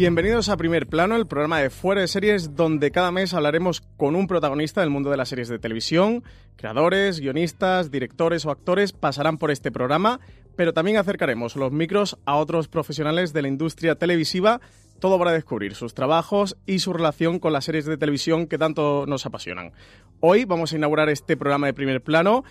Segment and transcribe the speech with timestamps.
[0.00, 4.16] Bienvenidos a Primer Plano, el programa de Fuera de Series, donde cada mes hablaremos con
[4.16, 6.24] un protagonista del mundo de las series de televisión.
[6.56, 10.18] Creadores, guionistas, directores o actores pasarán por este programa,
[10.56, 14.62] pero también acercaremos los micros a otros profesionales de la industria televisiva,
[15.00, 19.04] todo para descubrir sus trabajos y su relación con las series de televisión que tanto
[19.06, 19.72] nos apasionan.
[20.20, 22.42] Hoy vamos a inaugurar este programa de Primer Plano.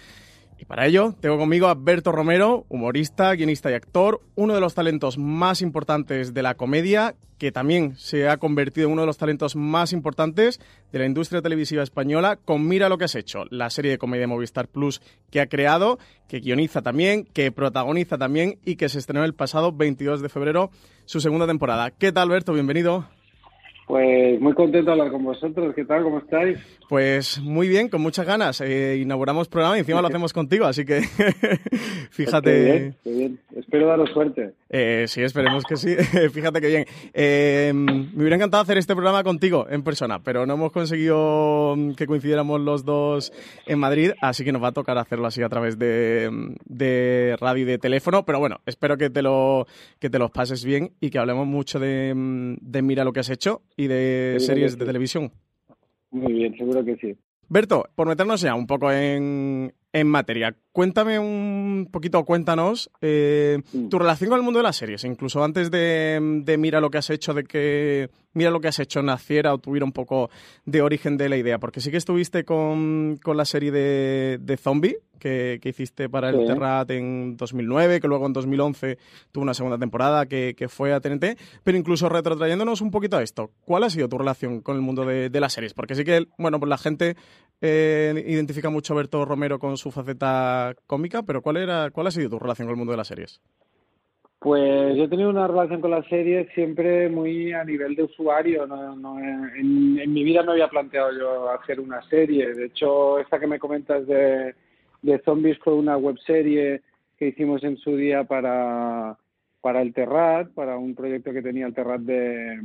[0.60, 4.76] Y para ello tengo conmigo a Berto Romero, humorista, guionista y actor, uno de los
[4.76, 9.18] talentos más importantes de la comedia, que también se ha convertido en uno de los
[9.18, 10.60] talentos más importantes
[10.92, 14.28] de la industria televisiva española, con Mira lo que has hecho, la serie de comedia
[14.28, 15.02] Movistar Plus
[15.32, 19.72] que ha creado, que guioniza también, que protagoniza también y que se estrenó el pasado
[19.72, 20.72] 22 de febrero
[21.06, 21.92] su segunda temporada.
[21.92, 22.52] ¿Qué tal, Berto?
[22.52, 23.08] Bienvenido.
[23.90, 25.74] Pues muy contento de hablar con vosotros.
[25.74, 26.04] ¿Qué tal?
[26.04, 26.60] ¿Cómo estáis?
[26.88, 28.62] Pues muy bien, con muchas ganas.
[28.62, 31.02] Eh, inauguramos programa y encima lo hacemos contigo, así que
[32.12, 32.52] fíjate.
[32.52, 33.40] Qué bien, qué bien.
[33.56, 34.54] Espero daros suerte.
[34.70, 35.96] Eh, sí, esperemos que sí.
[36.32, 36.86] fíjate que bien.
[37.16, 42.06] Eh, me hubiera encantado hacer este programa contigo en persona, pero no hemos conseguido que
[42.06, 43.34] coincidiéramos los dos
[43.66, 46.30] en Madrid, así que nos va a tocar hacerlo así a través de,
[46.66, 48.24] de radio y de teléfono.
[48.24, 49.66] Pero bueno, espero que te lo
[49.98, 52.14] que te los pases bien y que hablemos mucho de,
[52.62, 55.32] de mira lo que has hecho y de Seguro series de televisión.
[56.12, 57.16] Muy bien, seguro que sí.
[57.48, 63.90] Berto, por meternos ya un poco en, en materia, cuéntame un poquito, cuéntanos eh, Mm.
[63.90, 67.00] tu relación con el mundo de las series, incluso antes de, de Mira lo que
[67.00, 70.30] has hecho, de que Mira lo que has hecho naciera o tuviera un poco
[70.66, 74.58] de origen de la idea, porque sí que estuviste con, con la serie de, de
[74.58, 76.46] Zombie que, que hiciste para el Sí.
[76.46, 78.98] Terrat en 2009, que luego en 2011
[79.32, 83.24] tuvo una segunda temporada que, que fue a TNT, pero incluso retrotrayéndonos un poquito a
[83.24, 85.74] esto, ¿cuál ha sido tu relación con el mundo de, de las series?
[85.74, 87.18] Porque sí que, bueno, pues la gente
[87.62, 92.12] eh, identifica mucho a Berto Romero con su faceta cómica, pero ¿cuál, era, ¿cuál ha
[92.12, 93.42] sido tu relación con el mundo de las series?
[94.40, 98.66] Pues yo he tenido una relación con las series siempre muy a nivel de usuario.
[98.66, 102.54] No, no, en, mi vida no había planteado yo hacer una serie.
[102.54, 104.56] De hecho, esta que me comentas de,
[105.02, 106.82] de zombies fue una webserie
[107.18, 109.18] que hicimos en su día para,
[109.60, 112.62] para el Terrat, para un proyecto que tenía el Terrat de,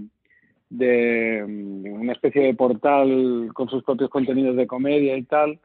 [0.71, 5.59] de mm, una especie de portal con sus propios contenidos de comedia y tal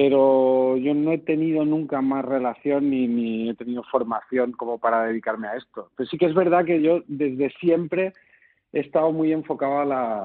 [0.00, 5.02] pero yo no he tenido nunca más relación ni, ni he tenido formación como para
[5.02, 5.90] dedicarme a esto.
[5.96, 8.12] Pero sí que es verdad que yo desde siempre
[8.72, 10.24] he estado muy enfocado a la,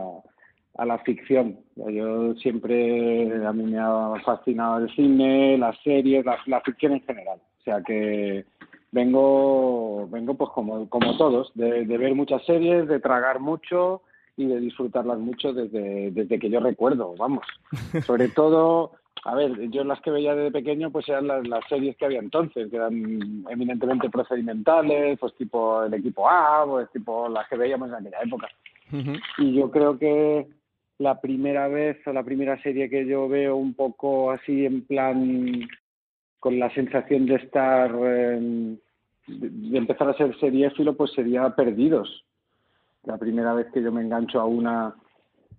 [0.77, 1.57] a la ficción.
[1.75, 7.01] Yo siempre, a mí me ha fascinado el cine, las series, la, la ficción en
[7.01, 7.39] general.
[7.39, 8.45] O sea que
[8.91, 14.03] vengo, vengo pues como, como todos, de, de ver muchas series, de tragar mucho
[14.37, 17.43] y de disfrutarlas mucho desde, desde que yo recuerdo, vamos.
[18.05, 18.91] Sobre todo,
[19.25, 22.19] a ver, yo las que veía desde pequeño pues eran las, las series que había
[22.19, 27.89] entonces, que eran eminentemente procedimentales, pues tipo el equipo A, pues tipo las que veíamos
[27.89, 28.49] en aquella época.
[29.37, 30.47] Y yo creo que
[30.99, 35.61] la primera vez o la primera serie que yo veo un poco así en plan
[36.39, 38.77] con la sensación de estar eh,
[39.27, 42.25] de, de empezar a ser seriéfilo pues sería Perdidos.
[43.05, 44.95] La primera vez que yo me engancho a una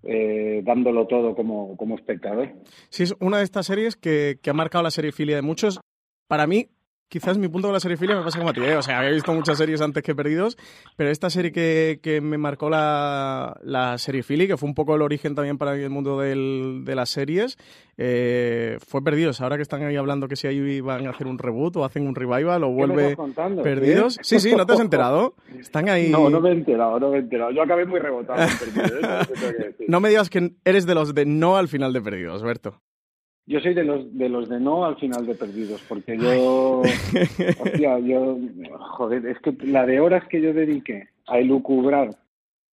[0.07, 2.53] eh, dándolo todo como, como espectador.
[2.89, 5.81] Sí, es una de estas series que, que ha marcado la seriefilia de muchos.
[6.29, 6.69] Para mí,
[7.09, 8.77] quizás mi punto con la seriefilia me pasa como a ti, ¿eh?
[8.77, 10.57] o sea, había visto muchas series antes que Perdidos,
[10.97, 15.03] pero esta serie que, que me marcó la, la seriefilia, que fue un poco el
[15.03, 17.57] origen también para el mundo del, de las series,
[17.97, 19.41] eh, fue Perdidos.
[19.41, 22.07] Ahora que están ahí hablando que si ahí van a hacer un reboot o hacen
[22.07, 23.63] un revival o ¿Qué me vuelve contando?
[23.63, 24.19] Perdidos.
[24.23, 25.35] Sí, sí, ¿no te has enterado?
[25.59, 26.11] Están ahí...
[26.11, 27.51] No, no me he enterado, no me he enterado.
[27.53, 28.93] Yo acabé muy rebotado en Perdidos.
[28.93, 29.75] ¿eh?
[29.89, 32.81] No me digas que eres de los de no al final de Perdidos, Berto.
[33.47, 36.81] Yo soy de los de los de no al final de perdidos, porque yo,
[37.61, 38.39] hostia, yo,
[38.79, 42.11] joder, es que la de horas que yo dediqué a elucubrar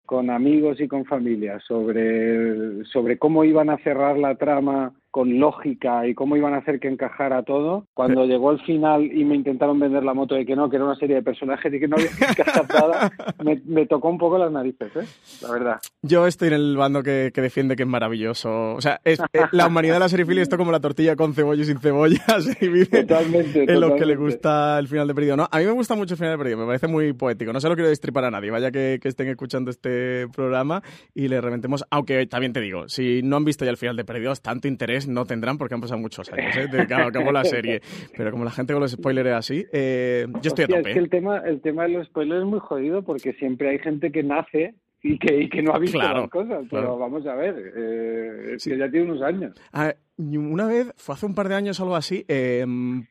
[0.07, 6.09] con amigos y con familia sobre, sobre cómo iban a cerrar la trama con lógica
[6.09, 7.87] y cómo iban a hacer que encajara todo.
[7.95, 10.85] Cuando llegó el final y me intentaron vender la moto de que no, que era
[10.85, 13.13] una serie de personajes y que no había que encajar nada,
[13.45, 15.07] me, me, tocó un poco las narices, ¿eh?
[15.41, 15.81] la verdad.
[16.03, 18.75] Yo estoy en el bando que, que defiende que es maravilloso.
[18.75, 21.33] O sea, es, es la humanidad de la serie Philly esto como la tortilla con
[21.33, 25.15] cebolla y sin cebollas y vive totalmente, en lo que le gusta el final de
[25.15, 25.37] Perdido.
[25.37, 27.53] No, a mí me gusta mucho el final de Perdido, me parece muy poético.
[27.53, 30.83] No se lo quiero destripar a nadie, vaya que, que estén escuchando este programa
[31.15, 31.85] y le reventemos.
[31.91, 35.04] Aunque también te digo, si no han visto ya el final de Perdidos, tanto interés
[35.09, 36.69] no tendrán porque han pasado muchos años ¿eh?
[36.95, 37.81] acabó la serie.
[38.17, 40.91] Pero como la gente con los spoilers es así, eh, yo estoy a tope.
[40.91, 43.79] Es que el tema, el tema de los spoilers es muy jodido porque siempre hay
[43.79, 46.67] gente que nace y que, y que no ha visto Claro, las cosas.
[46.71, 46.99] Pero claro.
[46.99, 49.55] vamos a ver, eh, es que ya tiene unos años.
[49.73, 52.65] Ah, una vez, fue hace un par de años o algo así, eh,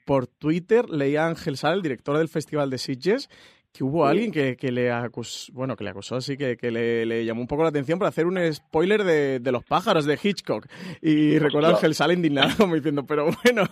[0.05, 3.29] por Twitter leía a Ángel Sal, el director del Festival de Sitges,
[3.73, 4.11] que hubo Sí.
[4.11, 7.41] alguien que, que le acusó, bueno, que le acusó así, que, que le, le llamó
[7.41, 10.67] un poco la atención por hacer un spoiler de, de los pájaros de Hitchcock.
[11.01, 13.63] Y recuerdo a Ángel Sal indignado como diciendo, pero bueno,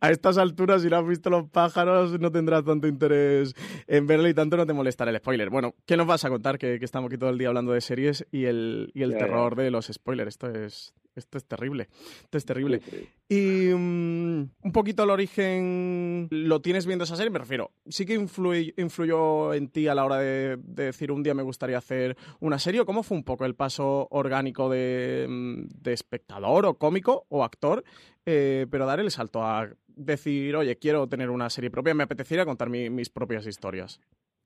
[0.00, 3.54] a estas alturas si no has visto los pájaros no tendrás tanto interés
[3.86, 5.48] en verlo y tanto no te molestará el spoiler.
[5.48, 6.58] Bueno, ¿qué nos vas a contar?
[6.58, 9.54] Que, que estamos aquí todo el día hablando de series y el, y el terror
[9.54, 10.28] de los spoilers.
[10.28, 11.88] Esto es, esto es terrible.
[12.24, 12.80] Esto es terrible.
[12.84, 13.08] Sí, sí.
[13.32, 17.30] Y mm, un poquito el origen, ¿lo tienes viendo esa serie?
[17.30, 19.19] Me refiero, sí que influi- influyó
[19.54, 22.80] en ti a la hora de, de decir un día me gustaría hacer una serie.
[22.80, 27.84] ¿o ¿Cómo fue un poco el paso orgánico de, mm, espectador o cómico o actor?
[28.26, 32.44] eh, pero dar el salto a decir, oye, quiero tener una serie propia, me apetecería
[32.44, 34.00] contar mi- mis propias historias.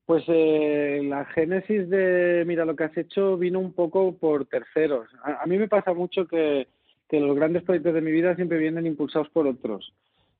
[0.06, 5.08] Pues eh, la génesis de Mira lo que has hecho vino un poco por terceros.
[5.22, 6.68] A, mí me pasa mucho que,
[7.10, 9.92] los grandes proyectos de mi vida siempre vienen impulsados por otros.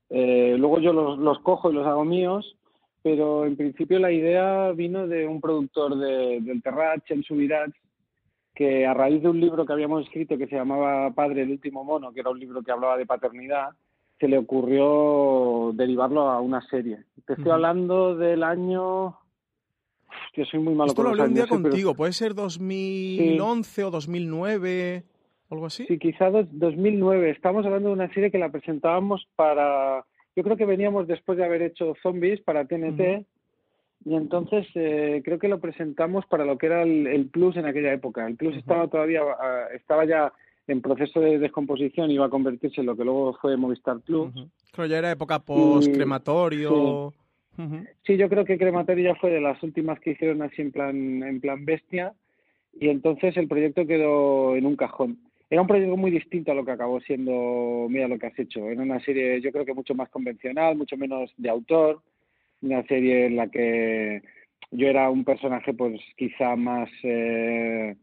[0.09, 2.57] Eh, luego yo los cojo y los hago míos,
[3.05, 7.75] pero en principio la idea vino de un productor de, del Terrat, en Subirats,
[8.55, 11.83] que a raíz de un libro que habíamos escrito que se llamaba Padre el último
[11.83, 13.69] mono, que era un libro que hablaba de paternidad,
[14.19, 17.03] se le ocurrió derivarlo a una serie.
[17.27, 19.19] Te estoy hablando del año
[20.35, 21.59] yo soy muy malo Esto con lo hablé un día años, ¿eh?
[21.61, 25.03] Pero- contigo, puede ser 2011 o 2009,
[25.51, 25.85] algo así.
[25.85, 27.29] Sí, quizá dos- 2009.
[27.29, 30.03] Estamos hablando de una serie que la presentábamos para...
[30.35, 33.25] Yo creo que veníamos después de haber hecho Zombies para TNT
[34.05, 37.65] y entonces eh, creo que lo presentamos para lo que era el, el Plus en
[37.65, 38.27] aquella época.
[38.27, 40.31] El Plus estaba todavía, ah, estaba ya
[40.67, 44.27] en proceso de descomposición y iba a convertirse en lo que luego fue Movistar Plus.
[44.27, 44.49] Ujú.
[44.71, 47.13] Claro, ya era época post-crematorio.
[48.03, 51.23] Sí, yo creo que Crematorio ya fue de las últimas que hicieron así en plan,
[51.23, 52.13] en plan bestia
[52.79, 55.17] y entonces el proyecto quedó en un cajón.
[55.49, 58.69] Era un proyecto muy distinto a lo que acabó siendo Mira lo que has hecho.
[58.69, 62.01] Era una serie yo creo que mucho más convencional, mucho menos de autor,
[62.61, 64.21] una serie en la que
[64.71, 67.95] yo era un personaje pues quizá más eh,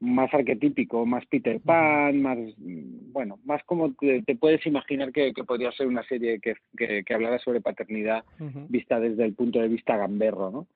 [0.00, 5.44] más arquetípico, más Peter Pan, más bueno, más como te, te puedes imaginar que, que
[5.44, 8.24] podría ser una serie que, que, que hablara sobre paternidad
[8.68, 10.66] vista desde el punto de vista gamberro, ¿no?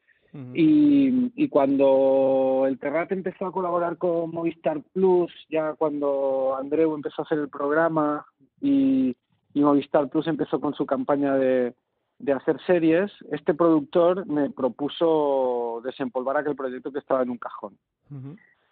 [0.55, 7.21] Y, y cuando el Terrat empezó a colaborar con Movistar Plus, ya cuando Andreu empezó
[7.23, 8.25] a hacer el programa
[8.61, 9.15] y,
[9.53, 11.75] y Movistar Plus empezó con su campaña de,
[12.19, 17.77] de hacer series, este productor me propuso desempolvar aquel proyecto que estaba en un cajón.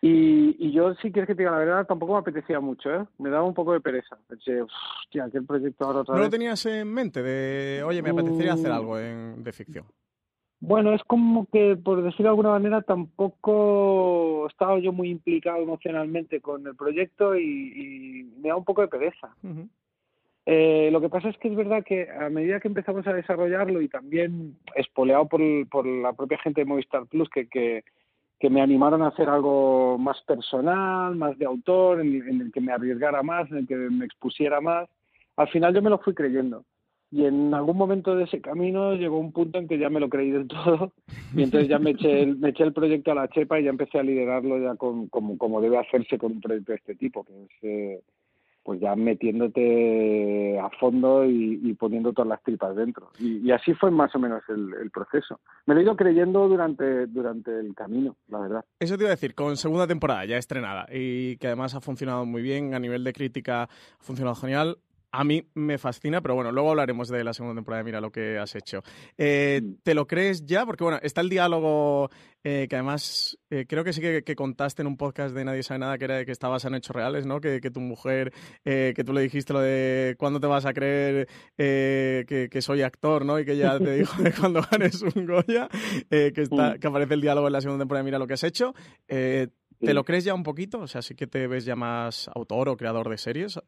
[0.03, 3.05] Y, y yo, si quieres que te diga la verdad, tampoco me apetecía mucho, ¿eh?
[3.19, 4.17] Me daba un poco de pereza.
[4.29, 6.29] Pensé, hostia, aquel proyecto ahora otra ¿No vez.
[6.29, 8.75] lo tenías en mente de, oye, me apetecería hacer Mm.
[8.75, 9.85] algo en- de ficción?
[10.61, 16.41] Bueno, es como que, por decirlo de alguna manera, tampoco estaba yo muy implicado emocionalmente
[16.41, 19.35] con el proyecto y, y me da un poco de pereza.
[20.45, 23.81] Eh, lo que pasa es que es verdad que a medida que empezamos a desarrollarlo
[23.81, 27.85] y también espoleado por, por la propia gente de Movistar Plus que, que,
[28.39, 32.61] que me animaron a hacer algo más personal, más de autor, en, en el que
[32.61, 34.91] me arriesgara más, en el que me expusiera más,
[35.37, 36.65] al final yo me lo fui creyendo.
[37.13, 40.09] Y en algún momento de ese camino llegó un punto en que ya me lo
[40.09, 40.93] creí del todo
[41.35, 43.71] y entonces ya me eché el, me eché el proyecto a la chepa y ya
[43.71, 47.25] empecé a liderarlo ya con, como, como debe hacerse con un proyecto de este tipo,
[47.25, 48.01] que es eh,
[48.63, 53.11] pues ya metiéndote a fondo y, y poniendo todas las tripas dentro.
[53.19, 55.41] Y, y así fue más o menos el, el proceso.
[55.67, 58.65] Me lo he ido creyendo durante, durante el camino, la verdad.
[58.79, 62.27] Eso te iba a decir, con segunda temporada ya estrenada y que además ha funcionado
[62.27, 64.77] muy bien, a nivel de crítica ha funcionado genial.
[65.13, 67.83] A mí me fascina, pero bueno, luego hablaremos de la segunda temporada.
[67.83, 68.83] Mira lo que has hecho.
[69.19, 69.75] Eh, Mm.
[69.83, 70.65] ¿Te lo crees ya?
[70.67, 72.09] Porque bueno, está el diálogo
[72.45, 75.63] eh, que además eh, creo que sí que, que contaste en un podcast de Nadie
[75.63, 77.41] sabe nada que era que estabas en hechos reales, ¿no?
[77.41, 78.33] Que, que tu mujer,
[78.65, 82.83] que tú le dijiste lo de cuándo te vas a creer eh, que, que soy
[82.83, 83.39] actor, ¿no?
[83.41, 85.69] Y que ella te dijo de cuando ganes un Goya,
[86.09, 86.79] que, está, Mm.
[86.79, 88.05] que aparece el diálogo en la segunda temporada.
[88.05, 88.75] Mira lo que has hecho.
[89.09, 90.81] ¿Te lo crees ya un poquito?
[90.81, 93.59] O sea, sí que te ves ya más autor o creador de series.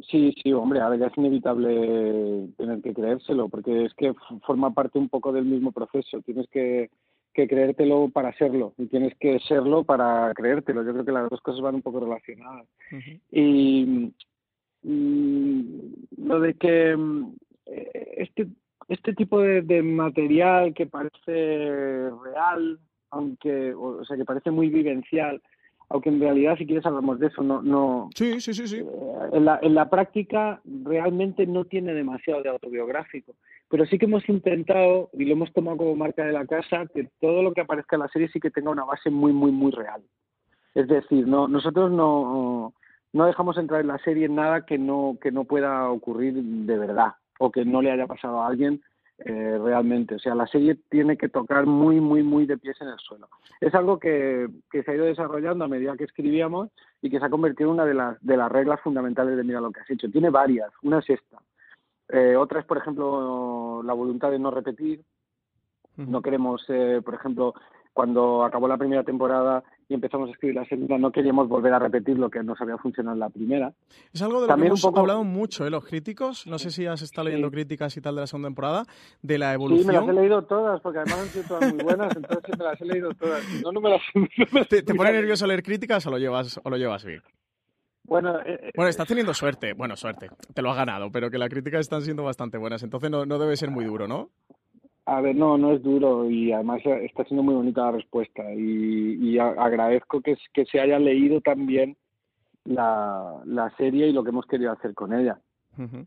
[0.00, 4.12] Sí, sí, hombre, ahora ya es inevitable tener que creérselo, porque es que
[4.44, 6.20] forma parte un poco del mismo proceso.
[6.22, 6.90] Tienes que,
[7.32, 10.82] que creértelo para serlo y tienes que serlo para creértelo.
[10.84, 12.66] Yo creo que las dos cosas van un poco relacionadas.
[13.30, 14.12] Y
[14.82, 17.34] lo de que mm,
[17.66, 18.48] este,
[18.88, 25.40] este tipo de, de material que parece real, aunque, o sea, que parece muy vivencial,
[25.88, 28.78] aunque en realidad si quieres hablamos de eso, no, no sí, sí, sí, sí.
[28.78, 33.34] Eh, en, la, en la práctica realmente no tiene demasiado de autobiográfico,
[33.68, 37.08] pero sí que hemos intentado y lo hemos tomado como marca de la casa que
[37.20, 39.72] todo lo que aparezca en la serie sí que tenga una base muy, muy, muy
[39.72, 40.02] real.
[40.74, 42.74] Es decir, no, nosotros no,
[43.12, 47.14] no dejamos entrar en la serie nada que no, que no pueda ocurrir de verdad
[47.38, 48.82] o que no le haya pasado a alguien
[49.18, 50.16] eh, realmente.
[50.16, 53.28] O sea, la serie tiene que tocar muy, muy, muy de pies en el suelo.
[53.60, 57.24] Es algo que, que se ha ido desarrollando a medida que escribíamos y que se
[57.24, 59.90] ha convertido en una de las, de las reglas fundamentales de Mira lo que has
[59.90, 60.10] hecho.
[60.10, 60.70] Tiene varias.
[60.82, 61.38] Una es esta.
[62.08, 65.02] Eh, otra es, por ejemplo, la voluntad de no repetir.
[65.96, 67.54] No queremos, eh, por ejemplo,
[67.94, 71.78] cuando acabó la primera temporada y empezamos a escribir la segunda, no queríamos volver a
[71.78, 73.72] repetir lo que nos había funcionado en la primera.
[74.12, 75.70] Es algo de lo que hemos hablado mucho, ¿eh?
[75.70, 78.84] los críticos, no sé si has estado leyendo críticas y tal de la segunda temporada,
[79.22, 79.82] de la evolución.
[79.82, 82.64] Sí, me las he leído todas, porque además han sido todas muy buenas, entonces me
[82.64, 83.42] las he leído todas.
[83.62, 84.02] No, no me las...
[84.68, 87.22] ¿Te, ¿Te, pone nervioso leer críticas o lo llevas, o lo llevas bien?
[88.06, 89.72] Bueno, eh, eh, bueno, estás teniendo suerte.
[89.72, 90.28] Bueno, suerte.
[90.52, 92.82] Te lo has ganado, pero que las críticas están siendo bastante buenas.
[92.82, 94.30] Entonces no, no debe ser muy duro, ¿no?
[95.06, 99.18] A ver, no, no es duro y además está siendo muy bonita la respuesta y,
[99.20, 101.96] y agradezco que, que se haya leído también
[102.64, 105.38] la, la serie y lo que hemos querido hacer con ella.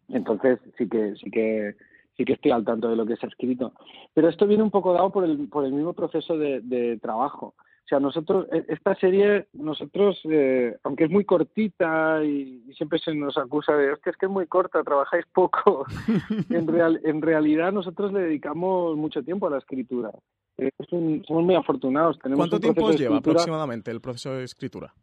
[0.09, 1.75] Entonces sí que sí que
[2.15, 3.73] sí que estoy al tanto de lo que se ha escrito.
[4.13, 7.53] Pero esto viene un poco dado por el, por el mismo proceso de, de trabajo.
[7.87, 12.99] O sea, nosotros, e, esta serie, nosotros, eh, aunque es muy cortita y, y, siempre
[12.99, 15.85] se nos acusa de, que es que es muy corta, trabajáis poco,
[16.49, 20.11] en, real, en realidad nosotros le dedicamos mucho tiempo a la escritura.
[20.57, 22.19] Es un, somos muy afortunados.
[22.19, 24.93] Tenemos ¿Cuánto tiempo os lleva aproximadamente el proceso de escritura?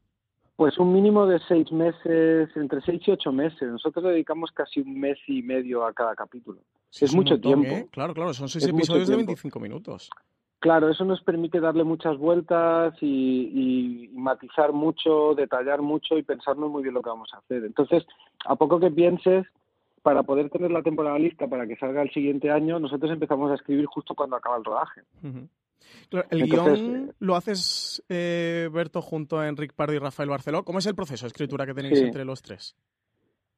[0.57, 3.63] Pues un mínimo de seis meses, entre seis y ocho meses.
[3.63, 6.61] Nosotros le dedicamos casi un mes y medio a cada capítulo.
[6.91, 7.77] Sí, es, es mucho montón, tiempo.
[7.77, 7.89] ¿eh?
[7.91, 10.11] Claro, claro, son seis es episodios de 25 minutos.
[10.65, 16.71] Claro, eso nos permite darle muchas vueltas y, y, matizar mucho, detallar mucho y pensarnos
[16.71, 17.67] muy bien lo que vamos a hacer.
[17.67, 18.07] Entonces,
[18.47, 19.45] a poco que pienses,
[20.01, 23.57] para poder tener la temporada lista para que salga el siguiente año, nosotros empezamos a
[23.57, 25.03] escribir justo cuando acaba el rodaje.
[25.23, 25.49] Uh -huh.
[26.09, 30.65] claro, el Entonces, guion lo haces, eh, Berto, junto a Enric Pardo y Rafael Barceló.
[30.65, 32.07] ¿Cómo es el proceso de escritura que tenéis sí.
[32.07, 32.75] entre los tres?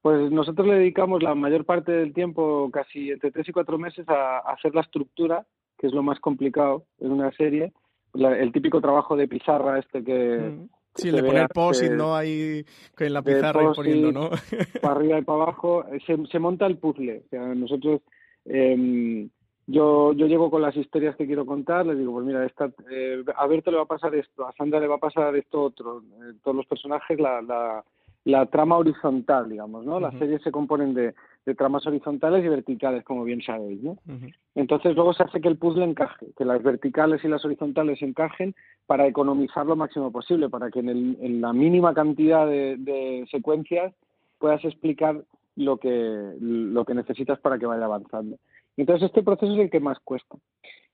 [0.02, 4.08] Pues nosotros le dedicamos la mayor parte del tiempo, casi entre tres y cuatro meses,
[4.08, 5.46] a, a hacer la estructura
[5.78, 7.72] que es lo más complicado en una serie,
[8.12, 10.38] la, el típico trabajo de pizarra este que...
[10.38, 10.68] Mm.
[10.94, 12.16] Sí, el de poner post-it, ¿no?
[12.16, 12.64] Ahí
[12.98, 14.30] en la pizarra y poniendo, ¿no?
[14.80, 15.84] para arriba y para abajo.
[16.06, 17.22] Se, se monta el puzzle.
[17.26, 18.00] O sea, nosotros...
[18.46, 19.28] Eh,
[19.66, 23.24] yo, yo llego con las historias que quiero contar, les digo, pues mira, esta, eh,
[23.36, 26.02] a Berto le va a pasar esto, a Sandra le va a pasar esto otro.
[26.02, 27.84] Eh, todos los personajes, la, la,
[28.24, 29.96] la trama horizontal, digamos, ¿no?
[29.96, 30.02] Uh -huh.
[30.02, 31.14] Las series se componen de,
[31.46, 33.92] de, tramas horizontales y verticales, como bien sabéis, ¿no?
[33.92, 34.34] Uh -huh.
[34.56, 38.54] Entonces luego se hace que el puzzle encaje, que las verticales y las horizontales encajen
[38.86, 43.26] para economizar lo máximo posible, para que en, el, en la mínima cantidad de, de,
[43.30, 43.94] secuencias
[44.38, 45.22] puedas explicar
[45.56, 48.36] lo que, lo que necesitas para que vaya avanzando.
[48.76, 50.36] Entonces este proceso es el que más cuesta.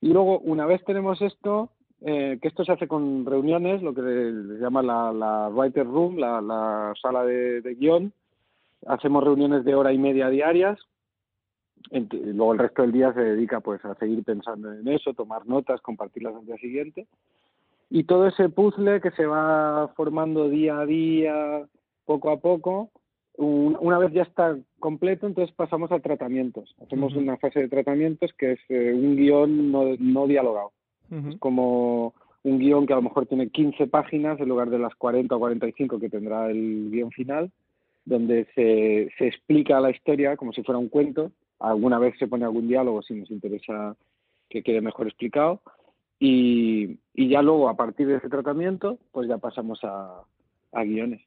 [0.00, 4.00] Y luego, una vez tenemos esto, eh, que esto se hace con reuniones, lo que
[4.00, 8.12] se llama la, la writer room, la, la sala de, de, guion.
[8.86, 10.78] Hacemos reuniones de hora y media diarias.
[11.90, 15.80] Luego el resto del día se dedica pues a seguir pensando en eso, tomar notas,
[15.80, 17.06] compartirlas al día siguiente.
[17.90, 21.66] Y todo ese puzzle que se va formando día a día,
[22.06, 22.90] poco a poco,
[23.36, 26.74] un, una vez ya está completo, entonces pasamos a tratamientos.
[26.82, 27.22] Hacemos uh -huh.
[27.22, 30.72] una fase de tratamientos que es eh, un guion no, no dialogado.
[31.10, 31.32] Uh -huh.
[31.32, 34.94] Es como un guion que a lo mejor tiene 15 páginas en lugar de las
[34.96, 37.50] 40 o 45 que tendrá el guion final,
[38.04, 41.32] donde se, se explica la historia como si fuera un cuento.
[41.58, 43.96] Alguna vez se pone algún diálogo si nos interesa
[44.48, 45.62] que quede mejor explicado.
[46.18, 50.22] Y, y ya luego, a partir de ese tratamiento, pues ya pasamos a,
[50.72, 51.20] a guiones.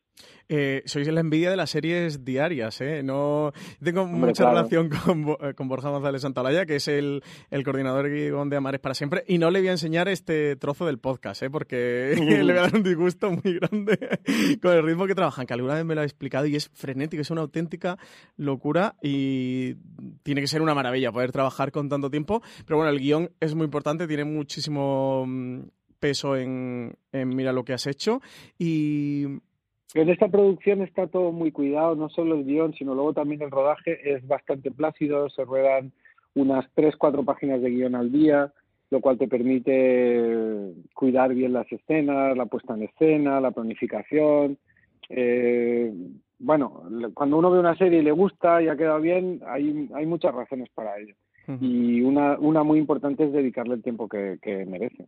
[0.48, 3.02] Eh, sois la envidia de las series diarias, ¿eh?
[3.02, 3.52] No
[3.84, 4.58] tengo Hombre, mucha claro.
[4.58, 9.24] relación con, con, Borja González Santalaya, que es el, el coordinador de Amares para siempre,
[9.28, 11.50] y no le voy a enseñar este trozo del podcast, ¿eh?
[11.50, 13.98] Porque le voy a dar un disgusto muy grande
[14.62, 17.22] con el ritmo que trabajan, que alguna vez me lo ha explicado y es frenético,
[17.22, 17.98] es una auténtica
[18.38, 19.76] locura y
[20.22, 23.56] tiene que ser una maravilla poder trabajar con tanto tiempo, pero bueno, el guion es
[23.56, 25.62] muy importante, tiene muchísimo mm,
[26.00, 28.22] peso en, en mira lo que has hecho
[28.60, 29.26] y
[29.94, 33.52] en esta producción está todo muy cuidado, no solo el guion, sino luego también el
[33.52, 35.92] rodaje es bastante plácido, se ruedan
[36.34, 38.52] unas tres, cuatro páginas de guion al día,
[38.90, 44.58] lo cual te permite cuidar bien las escenas, la puesta en escena, la planificación.
[45.10, 45.94] Eh,
[46.40, 50.06] bueno, cuando uno ve una serie y le gusta y ha quedado bien, hay, hay
[50.06, 51.16] muchas razones para ello.
[51.48, 55.06] Y una, una muy importante es dedicarle el tiempo que, que merece.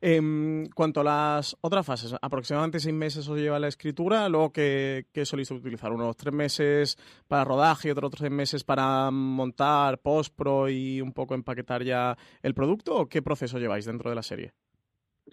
[0.00, 5.06] En cuanto a las otras fases, aproximadamente seis meses os lleva la escritura, luego que,
[5.12, 10.68] que soléis utilizar unos tres meses para rodaje y otros tres meses para montar post-pro
[10.68, 14.52] y un poco empaquetar ya el producto, ¿o qué proceso lleváis dentro de la serie?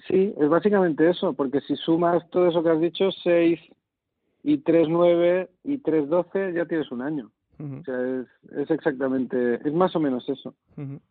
[0.08, 3.60] Sí, es básicamente eso, porque si sumas todo eso que has dicho, seis
[4.44, 7.32] y tres nueve y tres doce, ya tienes un año.
[7.60, 10.54] O sea, es, es, exactamente, es más o menos eso.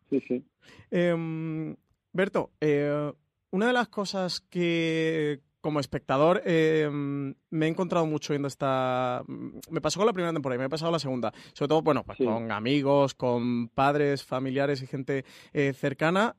[0.09, 0.45] Sí, sí.
[0.91, 1.75] Eh,
[2.17, 3.13] Berto, eh,
[3.51, 9.23] una de las cosas que como espectador eh, me he encontrado mucho viendo esta...
[9.69, 11.31] Me pasó con la primera temporada y me ha pasado la segunda.
[11.53, 12.25] Sobre todo, bueno, pues sí.
[12.25, 16.35] con amigos, con padres, familiares y gente eh, cercana.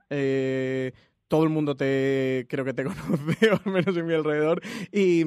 [1.29, 4.61] todo el mundo te creo que te conoce, o al menos en mi alrededor.
[4.91, 5.25] Y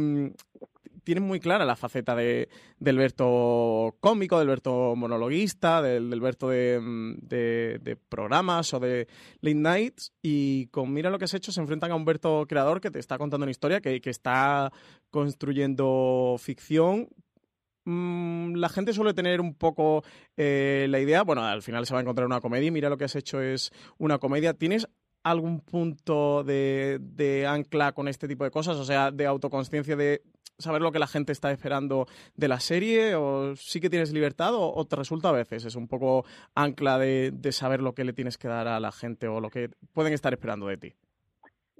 [1.04, 6.50] tienen muy clara la faceta de, del Berto cómico, del Berto monologuista, del, del Berto
[6.50, 6.80] de,
[7.22, 9.08] de, programas o de
[9.42, 10.14] late nights.
[10.22, 13.00] Y con Mira lo que has hecho se enfrentan a un Berto creador que te
[13.00, 14.72] está contando una historia, que, que está
[15.10, 17.10] construyendo ficción.
[17.86, 20.04] Mm, la gente suele tener un poco
[20.38, 22.98] eh, la idea, bueno, al final se va a encontrar una comedia y Mira lo
[22.98, 24.54] que has hecho es una comedia.
[24.54, 24.88] ¿Tienes
[25.24, 28.78] algún punto de, de, ancla con este tipo de cosas?
[28.78, 30.22] O sea, de autoconsciencia de
[30.62, 33.16] saber lo que la gente está esperando de la serie?
[33.16, 35.66] ¿O sí que tienes libertad o, o te resulta a veces?
[35.66, 36.26] Es un poco
[36.56, 39.50] ancla de, de, saber lo que le tienes que dar a la gente o lo
[39.50, 40.94] que pueden estar esperando de ti.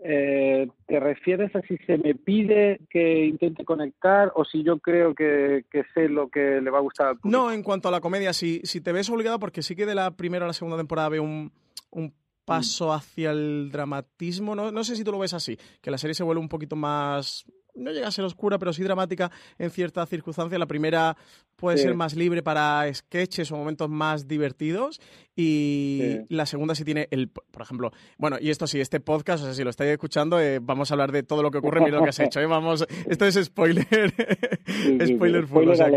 [0.04, 5.14] Eh, ¿Te refieres a si se me pide que intente conectar o si yo creo
[5.14, 7.38] que, que sé lo que le va a gustar al público?
[7.38, 9.94] No, en cuanto a la comedia, si, si te ves obligado, porque sí que de
[9.94, 11.52] la primera a la segunda temporada veo un,
[11.92, 14.56] un paso hacia el dramatismo.
[14.56, 16.76] No, no sé si tú lo ves así, que la serie se vuelve un poquito
[16.76, 17.46] más
[17.76, 20.60] no llega a ser oscura, pero sí dramática en ciertas circunstancias.
[20.60, 21.16] La primera
[21.56, 21.84] puede sí.
[21.84, 25.00] ser más libre para sketches o momentos más divertidos
[25.36, 26.26] y sí.
[26.30, 29.54] la segunda sí tiene el, por ejemplo, bueno, y esto sí, este podcast, o sea,
[29.54, 32.04] si lo estáis escuchando, eh, vamos a hablar de todo lo que ocurre, mira lo
[32.04, 32.46] que has hecho, ¿eh?
[32.46, 33.86] vamos, esto es spoiler,
[34.66, 35.90] sí, spoiler full, o sea,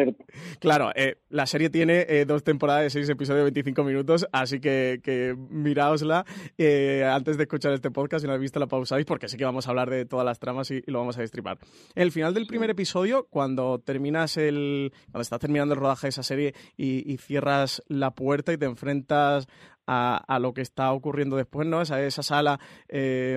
[0.61, 4.61] claro, eh, la serie tiene eh, dos temporadas de seis episodios de 25 minutos, así
[4.61, 6.25] que, que miraosla
[6.57, 9.45] eh, antes de escuchar este podcast, si no habéis visto la pausáis, porque sí que
[9.45, 11.59] vamos a hablar de todas las tramas y, y lo vamos a destripar.
[11.95, 16.23] El final del primer episodio, cuando terminas el, cuando estás terminando el rodaje de esa
[16.23, 19.49] serie y, y cierras la puerta y te enfrentas
[19.87, 21.83] a, a, lo que está ocurriendo después, ¿no?
[21.83, 23.37] Esa, esa sala eh,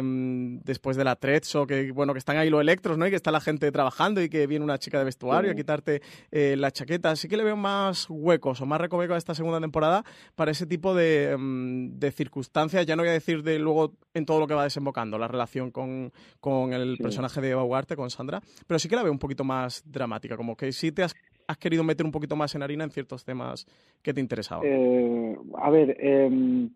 [0.64, 3.08] después de la Trezzo, que bueno, que están ahí los electros, ¿no?
[3.08, 5.54] Y que está la gente trabajando y que viene una chica de vestuario sí.
[5.54, 7.12] a quitarte eh, la chaqueta.
[7.12, 10.04] Así que le veo más huecos o más recovecos a esta segunda temporada
[10.36, 12.86] para ese tipo de, um, de, circunstancias.
[12.86, 15.72] Ya no voy a decir de luego en todo lo que va desembocando, la relación
[15.72, 17.04] con, con el sí.
[17.04, 20.38] personaje de Eva Ugarte, con Sandra, pero sí que la veo un poquito más dramática,
[20.38, 21.14] como que sí te has
[21.48, 23.66] has querido meter un poquito más en harina en ciertos temas
[24.02, 24.66] que te interesaban?
[24.66, 26.70] Eh, a ver, eh,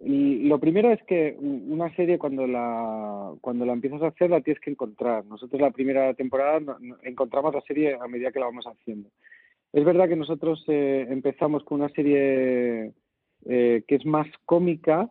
[0.00, 4.60] lo primero es que una serie cuando la cuando la empiezas a hacer la tienes
[4.60, 5.24] que encontrar.
[5.24, 9.08] Nosotros la primera temporada encontramos la serie a medida que la vamos haciendo.
[9.72, 12.92] Es verdad que nosotros eh, empezamos con una serie
[13.46, 15.10] eh, que es más cómica,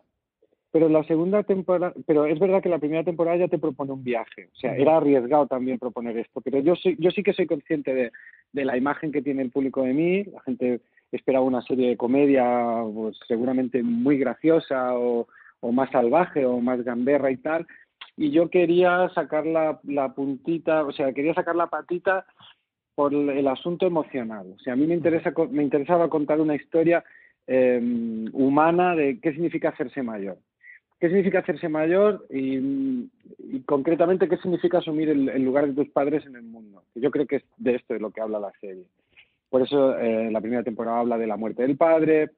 [0.78, 4.04] pero la segunda temporada, pero es verdad que la primera temporada ya te propone un
[4.04, 7.48] viaje, o sea, era arriesgado también proponer esto, pero yo soy, yo sí que soy
[7.48, 8.12] consciente de,
[8.52, 11.96] de la imagen que tiene el público de mí, la gente esperaba una serie de
[11.96, 15.26] comedia pues, seguramente muy graciosa o,
[15.58, 17.66] o más salvaje o más gamberra y tal,
[18.16, 22.24] y yo quería sacar la, la puntita, o sea, quería sacar la patita
[22.94, 27.02] por el asunto emocional, o sea, a mí me interesa, me interesaba contar una historia
[27.48, 27.80] eh,
[28.32, 30.38] humana de qué significa hacerse mayor
[30.98, 33.08] qué significa hacerse mayor y,
[33.38, 36.82] y concretamente qué significa asumir el, el, lugar de tus padres en el mundo.
[36.94, 38.84] Yo creo que es de esto de lo que habla la serie.
[39.48, 42.30] Por eso eh, la primera temporada habla de la muerte del padre,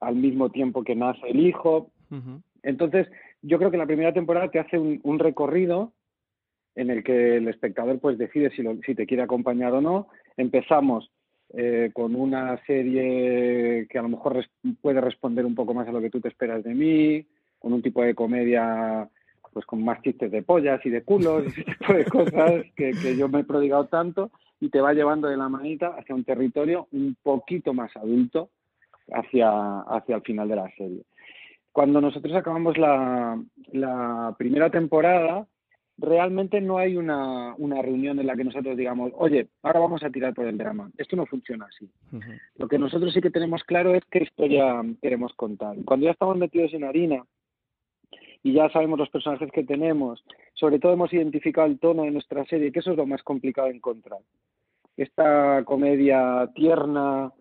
[0.00, 1.90] al mismo tiempo que nace el hijo.
[2.10, 2.42] Uh -huh.
[2.62, 3.08] Entonces,
[3.42, 5.92] yo creo que la primera temporada te hace un, un, recorrido
[6.74, 10.08] en el que el espectador pues decide si, lo, si te quiere acompañar o no.
[10.36, 11.10] Empezamos
[11.54, 14.46] eh, con una serie que a lo mejor res
[14.80, 17.26] puede responder un poco más a lo que tú te esperas de mí,
[17.60, 19.08] con un tipo de comedia
[19.52, 23.16] pues con más chistes de pollas y de culos, ese tipo de cosas que, que,
[23.16, 26.88] yo me he prodigado tanto y te va llevando de la manita hacia un territorio
[26.92, 28.50] un poquito más adulto
[29.12, 31.02] hacia, hacia el final de la serie.
[31.72, 33.40] Cuando nosotros acabamos la,
[33.72, 35.46] la primera temporada,
[35.98, 40.10] realmente no hay una, una reunión en la que nosotros digamos, oye, ahora vamos a
[40.10, 40.90] tirar por el drama.
[40.98, 41.88] Esto no funciona así.
[42.56, 45.76] Lo que nosotros sí que tenemos claro es qué historia queremos contar.
[45.84, 47.24] Cuando ya estamos metidos en harina
[48.42, 50.24] y ya sabemos los personajes que tenemos,
[50.54, 53.68] sobre todo hemos identificado el tono de nuestra serie, que eso es lo más complicado
[53.68, 54.20] de encontrar.
[54.96, 57.32] Esta comedia tierna,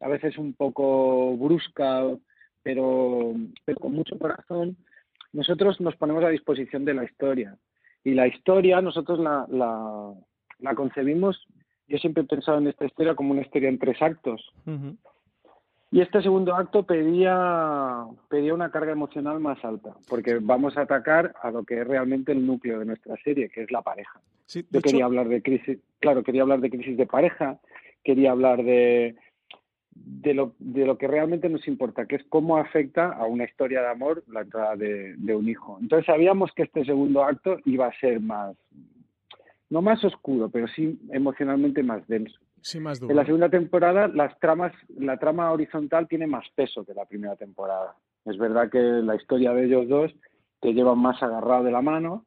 [0.00, 2.04] a veces un poco brusca,
[2.62, 4.76] pero, pero con mucho corazón,
[5.32, 7.56] nosotros nos ponemos a disposición de la historia.
[8.04, 11.46] Y la historia nosotros la, la, concebimos,
[11.86, 14.52] yo siempre he pensado en esta historia como una historia en tres actos.
[15.90, 21.34] Y este segundo acto pedía, pedía una carga emocional más alta, porque vamos a atacar
[21.42, 24.20] a lo que es realmente el núcleo de nuestra serie, que es la pareja.
[24.44, 27.58] Sí, Yo hecho- quería hablar de crisis, claro, quería hablar de crisis de pareja,
[28.04, 29.16] quería hablar de,
[29.94, 33.80] de, lo, de lo que realmente nos importa, que es cómo afecta a una historia
[33.80, 35.78] de amor la entrada de, de un hijo.
[35.80, 38.54] Entonces sabíamos que este segundo acto iba a ser más,
[39.70, 42.38] no más oscuro, pero sí emocionalmente más denso.
[42.62, 43.14] Sí, más En duro.
[43.20, 47.94] la segunda temporada las tramas, la trama horizontal tiene más peso que la primera temporada.
[48.24, 50.12] Es verdad que la historia de ellos dos
[50.60, 52.24] te lleva más agarrado de la mano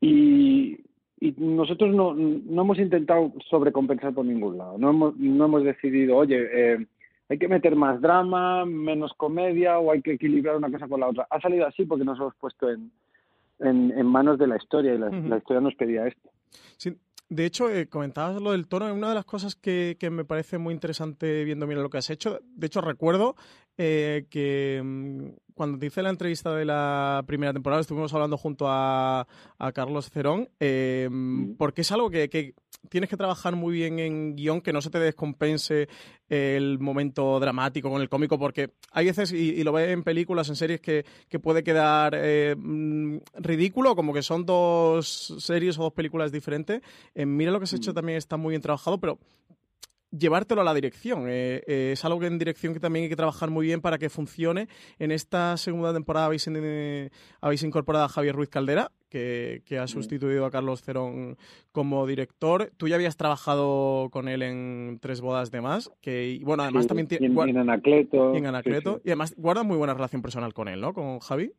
[0.00, 0.78] y,
[1.20, 4.78] y nosotros no, no hemos intentado sobrecompensar por ningún lado.
[4.78, 6.86] No hemos, no hemos decidido, oye, eh,
[7.28, 11.08] hay que meter más drama, menos comedia o hay que equilibrar una cosa con la
[11.08, 11.26] otra.
[11.30, 12.90] Ha salido así porque nos hemos puesto en,
[13.58, 15.28] en, en manos de la historia y la, Ujú.
[15.28, 16.30] la historia nos pedía esto.
[16.76, 16.96] Sí,
[17.28, 18.92] de hecho, eh, comentabas lo del tono.
[18.92, 22.10] Una de las cosas que, que me parece muy interesante viendo mira lo que has
[22.10, 22.40] hecho.
[22.42, 23.34] De hecho, recuerdo
[23.78, 28.66] eh, que mm, cuando te hice la entrevista de la primera temporada estuvimos hablando junto
[28.68, 29.26] a,
[29.58, 31.56] a Carlos Cerón, eh, Mm.
[31.56, 32.54] porque es algo que, que
[32.88, 35.88] tienes que trabajar muy bien en guion, que no se te descompense
[36.28, 40.48] el momento dramático con el cómico, porque hay veces, y, y lo ves en películas,
[40.48, 45.84] en series, que, que puede quedar eh, mm, ridículo, como que son dos series o
[45.84, 46.82] dos películas diferentes.
[47.14, 47.94] En Mira lo que has hecho Mm.
[47.94, 49.18] también está muy bien trabajado, pero
[50.10, 51.26] llevártelo a la dirección.
[51.28, 53.98] eh, eh, es algo que en dirección que también hay que trabajar muy bien para
[53.98, 54.68] que funcione.
[54.98, 59.86] En esta segunda temporada habéis, eh, habéis incorporado a Javier Ruiz Caldera, que, que ha
[59.86, 61.36] sustituido a Carlos Cerón
[61.72, 62.70] como director.
[62.76, 66.84] Tú ya habías trabajado con él en Tres Bodas de Más, que, y bueno, además
[66.84, 67.26] Sí, también tiene...
[67.26, 68.34] en, y en Anacleto.
[68.34, 68.96] y en Anacleto.
[68.96, 69.02] sí.
[69.06, 70.92] Y además guarda muy buena relación personal con él, ¿no?
[70.92, 71.52] Con Javi.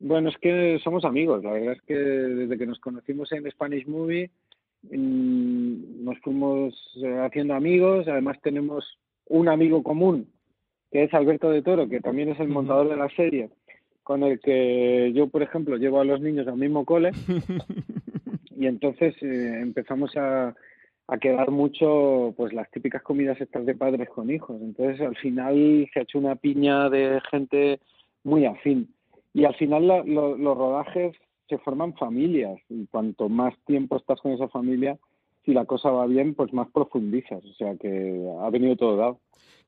[0.00, 1.42] Bueno, es que somos amigos.
[1.44, 4.43] La verdad es que desde que nos conocimos en Spanish Movie mm,
[4.90, 8.06] nos fuimos eh, haciendo amigos.
[8.08, 8.84] Además tenemos
[9.26, 10.28] un amigo común
[10.90, 13.48] que es Alberto de Toro, que también es el montador de la serie,
[14.04, 17.10] con el que yo, por ejemplo, llevo a los niños al mismo cole
[18.56, 20.54] y entonces eh, empezamos a,
[21.08, 24.60] a quedar mucho pues las típicas comidas estas de padres con hijos.
[24.60, 27.80] Entonces al final se ha hecho una piña de gente
[28.22, 28.88] muy afín.
[29.32, 31.16] Y al final la- lo- los rodajes
[31.48, 34.98] se forman familias y cuanto más tiempo estás con esa familia,
[35.44, 37.44] si la cosa va bien, pues más profundizas.
[37.44, 39.20] O sea que ha venido todo dado.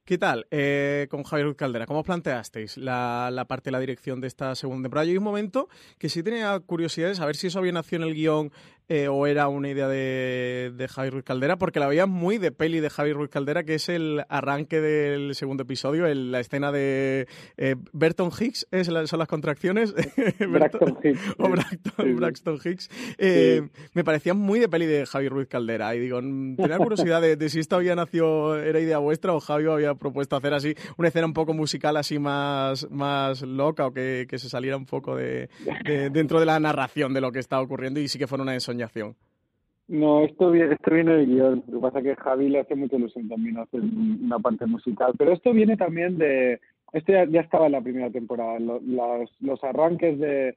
[0.06, 1.84] ¿Qué tal eh, con Javier Caldera?
[1.84, 5.04] ¿Cómo planteasteis la, la parte de la dirección de esta segunda temporada?
[5.04, 8.08] Yo hay un momento que sí tenía curiosidad de saber si eso había nacido en
[8.10, 8.52] el guion
[8.88, 12.53] eh, o era una idea de, de Javier Ruiz Caldera, porque la veía muy de
[12.53, 16.70] peli de Javier Ruiz Caldera, que es el arranque del segundo episodio, el- la escena
[16.72, 19.92] de eh, Burton Hicks, ¿es la- son las contracciones.
[20.38, 21.20] Braxton Hicks.
[21.38, 22.12] o Braxton, Sí, sí.
[22.12, 22.90] Braxton Hicks.
[23.18, 23.62] Eh,
[23.94, 25.94] Me parecía muy de peli de Javier Ruiz Caldera.
[25.94, 29.40] Y digo, mm, tenía curiosidad de, de si esto había nacido, era idea vuestra o
[29.40, 33.92] Javi había propuesto hacer así una escena un poco musical, así más, más loca o
[33.92, 35.49] que, que se saliera un poco de,
[35.85, 38.55] de- dentro de la narración de lo que estaba ocurriendo y sí que fuera una
[38.55, 38.75] ensoñación.
[39.88, 41.64] No, esto viene, esto viene del guion.
[41.68, 45.12] Lo que pasa es que Javi le hace mucha ilusión también hacer una parte musical.
[45.16, 46.60] Pero esto viene también de...
[46.92, 48.58] Esto ya, ya estaba en la primera temporada.
[48.58, 50.56] Los arranques de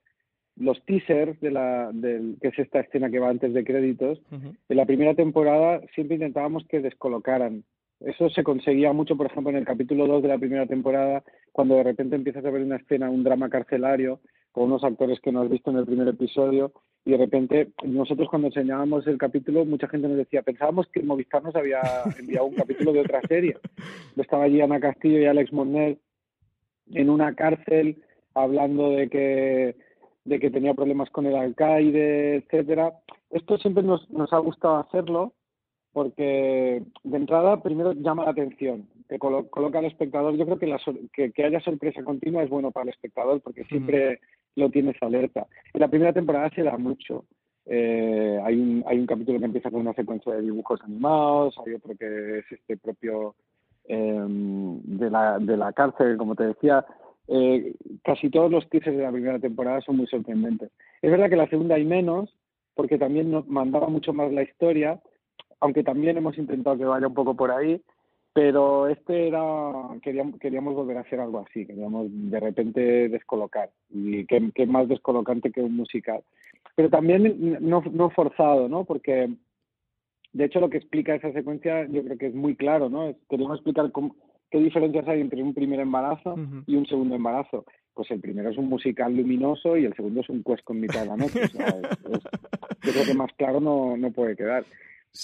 [0.59, 4.53] los teasers, de la, del, que es esta escena que va antes de créditos, Ujú.
[4.67, 7.63] en la primera temporada siempre intentábamos que descolocaran.
[8.01, 11.75] Eso se conseguía mucho, por ejemplo, en el capítulo 2 de la primera temporada, cuando
[11.75, 14.19] de repente empiezas a ver una escena, un drama carcelario,
[14.51, 16.71] con unos actores que no has visto en el primer episodio,
[17.05, 21.41] y de repente nosotros cuando enseñábamos el capítulo, mucha gente nos decía, pensábamos que Movistar
[21.43, 21.79] nos había
[22.19, 23.57] enviado un capítulo de otra serie.
[24.17, 25.97] Estaba allí Ana Castillo y Alex Monner
[26.91, 29.75] en una cárcel hablando de que
[30.25, 32.93] de que tenía problemas con el alcaide, etcétera.
[33.31, 35.33] Esto siempre nos, nos ha gustado hacerlo
[35.91, 40.35] porque de entrada primero llama la atención, que colo- coloca al espectador.
[40.35, 40.79] Yo creo que, la
[41.13, 44.19] que, que haya sorpresa continua es bueno para el espectador porque siempre
[44.59, 45.47] lo tienes alerta.
[45.73, 47.25] En la primera temporada se da mucho.
[47.65, 51.73] Eh, hay, un, hay un capítulo que empieza con una secuencia de dibujos animados, hay
[51.73, 53.35] otro que es este propio
[53.87, 56.85] eh, de, la, de la cárcel, como te decía.
[57.29, 60.71] eh, casi todos los teasers de la primera temporada son muy sorprendentes.
[61.01, 62.33] Es verdad que la segunda hay menos,
[62.73, 64.99] porque también nos mandaba mucho más la historia,
[65.59, 67.81] aunque también hemos intentado que vaya un poco por ahí,
[68.33, 74.25] pero este era, queríamos, queríamos volver a hacer algo así, queríamos de repente descolocar, y
[74.25, 76.21] qué, qué más descolocante que un musical.
[76.75, 78.85] Pero también no, no forzado, ¿no?
[78.85, 79.29] Porque
[80.31, 83.15] de hecho lo que explica esa secuencia yo creo que es muy claro, ¿no?
[83.29, 84.15] Queríamos explicar cómo,
[84.51, 86.35] qué diferencias hay entre un primer embarazo
[86.67, 87.65] y un segundo embarazo.
[87.93, 91.01] Pues el primero es un musical luminoso y el segundo es un cuesco en mitad
[91.01, 91.41] de la noche.
[91.51, 94.63] yo creo que más claro no, no puede quedar.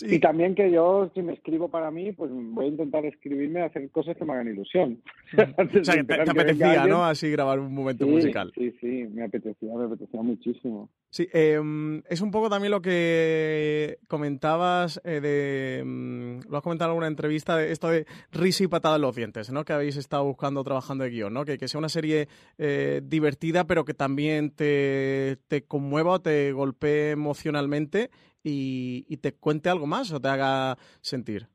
[0.02, 3.66] Y también que yo, si me escribo para mí, pues voy a intentar escribirme a
[3.66, 5.02] hacer cosas que me hagan ilusión.
[5.34, 7.06] o sea, que te, apetecía, ¿no?
[7.06, 8.52] Así grabar un momento musical.
[8.56, 10.90] Sí, sí, me apetecía, me apetecía muchísimo.
[11.12, 15.84] Sí, em, es un poco también lo que comentabas eh, de...
[15.86, 19.16] Mm, lo has comentado en alguna entrevista, de esto de risa y patada en los
[19.16, 19.66] dientes, ¿no?
[19.66, 21.46] Que habéis estado buscando, trabajando de guion, ¿no?
[21.46, 26.52] Que, que sea una serie eh, divertida, pero que también te, te conmueva o te
[26.54, 28.10] golpee emocionalmente
[28.46, 31.48] y, te cuente algo más o te haga sentir?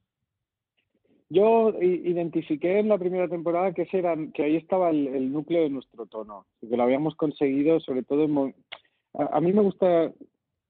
[1.28, 4.02] Yo identifiqué en la primera temporada que, ese
[4.34, 8.54] que ahí estaba el, núcleo de nuestro tono, que lo habíamos conseguido, sobre todo en,
[9.14, 10.12] a, mí me gusta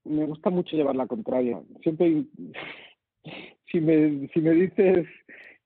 [0.05, 1.61] me gusta mucho llevar la contraria.
[1.83, 2.25] Siempre
[3.73, 5.07] si me si me dices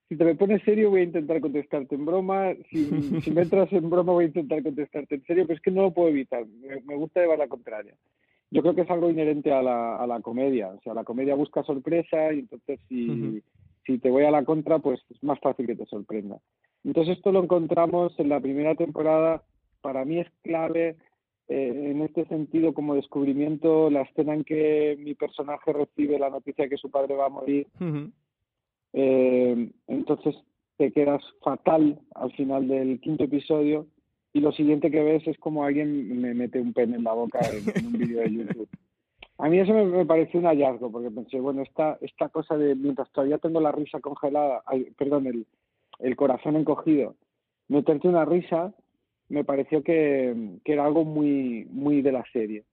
[0.07, 2.85] si te me pones serio voy a intentar contestarte en broma, si,
[3.21, 5.81] si me entras en broma voy a intentar contestarte en serio, pero es que no
[5.81, 6.45] lo puedo evitar.
[6.85, 7.95] me gusta llevar la contraria
[8.55, 10.69] yo creo que es algo inherente a la, a la comedia.
[10.69, 13.43] O sea, la comedia busca sorpresa y entonces si,
[13.85, 16.39] si te voy a la contra, pues es más fácil que te sorprenda.
[16.85, 19.43] Entonces esto lo encontramos en la primera temporada.
[19.81, 20.95] Para mí es clave
[21.49, 26.63] eh, en este sentido como descubrimiento la escena en que mi personaje recibe la noticia
[26.63, 27.67] de que su padre va a morir.
[28.93, 30.33] eh, entonces
[30.77, 33.87] te quedas fatal al final del quinto episodio
[34.35, 37.39] y lo siguiente que ves es como alguien me mete un pen en la boca
[37.39, 38.67] en, un vídeo de YouTube.
[39.37, 43.09] A mí eso me, pareció un hallazgo, porque pensé, bueno, esta, esta cosa de mientras
[43.13, 44.61] todavía tengo la risa congelada,
[44.97, 45.45] perdón, el,
[45.99, 47.15] el corazón encogido,
[47.69, 48.73] meterte una risa
[49.29, 52.65] me pareció que, que, era algo muy, muy de la serie.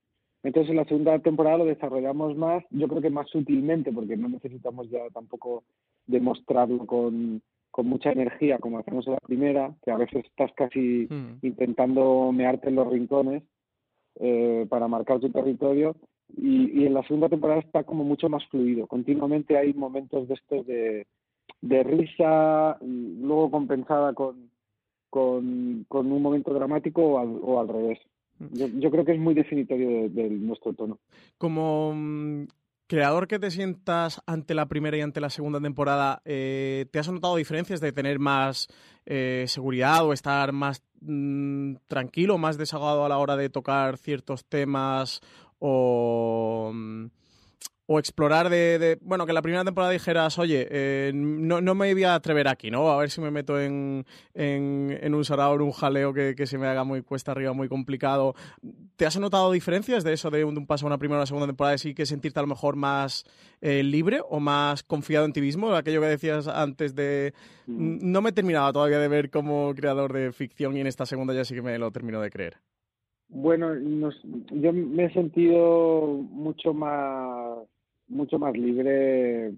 [0.43, 4.29] Entonces en la segunda temporada lo desarrollamos más, yo creo que más sutilmente, porque no
[4.29, 5.63] necesitamos ya tampoco
[6.09, 7.41] demostrarlo con,
[7.73, 11.39] con mucha energía, como hacemos en la primera, que a veces estás casi hmm.
[11.41, 13.43] intentando mearte en los rincones
[14.21, 15.97] eh, para marcar tu territorio.
[16.37, 18.87] Y, en la segunda temporada está como mucho más fluido.
[18.87, 21.07] Continuamente hay momentos de estos de,
[21.63, 24.51] de risa, luego compensada con,
[25.09, 27.99] con, con, un momento dramático o al, revés.
[28.39, 28.81] Hmm.
[28.81, 30.99] Yo, creo que es muy definitorio de, nuestro tono.
[31.39, 32.45] Como mm,
[32.93, 37.09] creador que te sientas ante la primera y ante la segunda temporada, eh, ¿te has
[37.09, 38.69] notado diferencias de tener más
[39.07, 44.45] eh, seguridad o estar más mm, tranquilo, más desahogado a la hora de tocar ciertos
[44.45, 45.23] temas
[45.59, 46.71] o...
[46.75, 47.07] Mm,
[47.93, 52.05] o explorar de, bueno, que la primera temporada dijeras, oye, eh, no, no, me voy
[52.05, 52.91] a atrever aquí, ¿no?
[52.91, 56.57] A ver si me meto en, en, un sarao, en un jaleo que, que, se
[56.57, 58.35] me haga muy cuesta arriba, muy complicado.
[58.97, 61.47] ¿Te has notado diferencias de eso de un, paso a una primera o una segunda
[61.47, 61.77] temporada?
[61.77, 63.25] ¿Sí que sentirte a lo mejor más
[63.61, 65.75] eh, libre o más confiado en ti mismo?
[65.75, 67.35] Aquello que decías antes de...
[67.67, 68.11] Mm.
[68.11, 71.35] No me he terminado todavía de ver como creador de ficción y en esta segunda
[71.35, 72.57] ya sí que me lo termino de creer.
[73.35, 73.75] Bueno,
[74.51, 77.67] yo me he sentido mucho más
[78.13, 79.53] mucho más libre,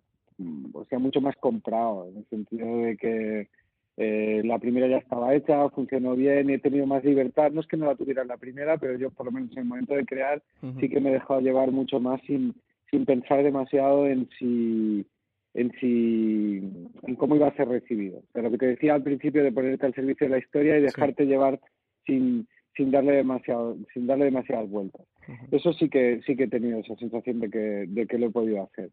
[0.73, 3.49] o sea, mucho más comprado, en el sentido de que
[3.97, 7.53] eh, la primera ya estaba hecha, funcionó bien y he tenido más libertad.
[7.53, 9.59] No es que no la tuviera en la primera, pero yo por lo menos en
[9.59, 10.43] el momento de crear
[10.81, 12.55] sí que me he dejado llevar mucho más sin,
[12.90, 15.07] sin pensar demasiado en si
[15.55, 18.23] en si en cómo iba a ser recibido.
[18.33, 20.83] Pero lo que te decía al principio de ponerte al servicio de la historia y
[20.83, 21.61] dejarte llevar
[22.05, 25.06] sin sin darle demasiado, sin darle demasiadas vueltas.
[25.50, 28.30] Eso sí que sí que he tenido esa sensación de que, de que lo he
[28.30, 28.90] podido hacer.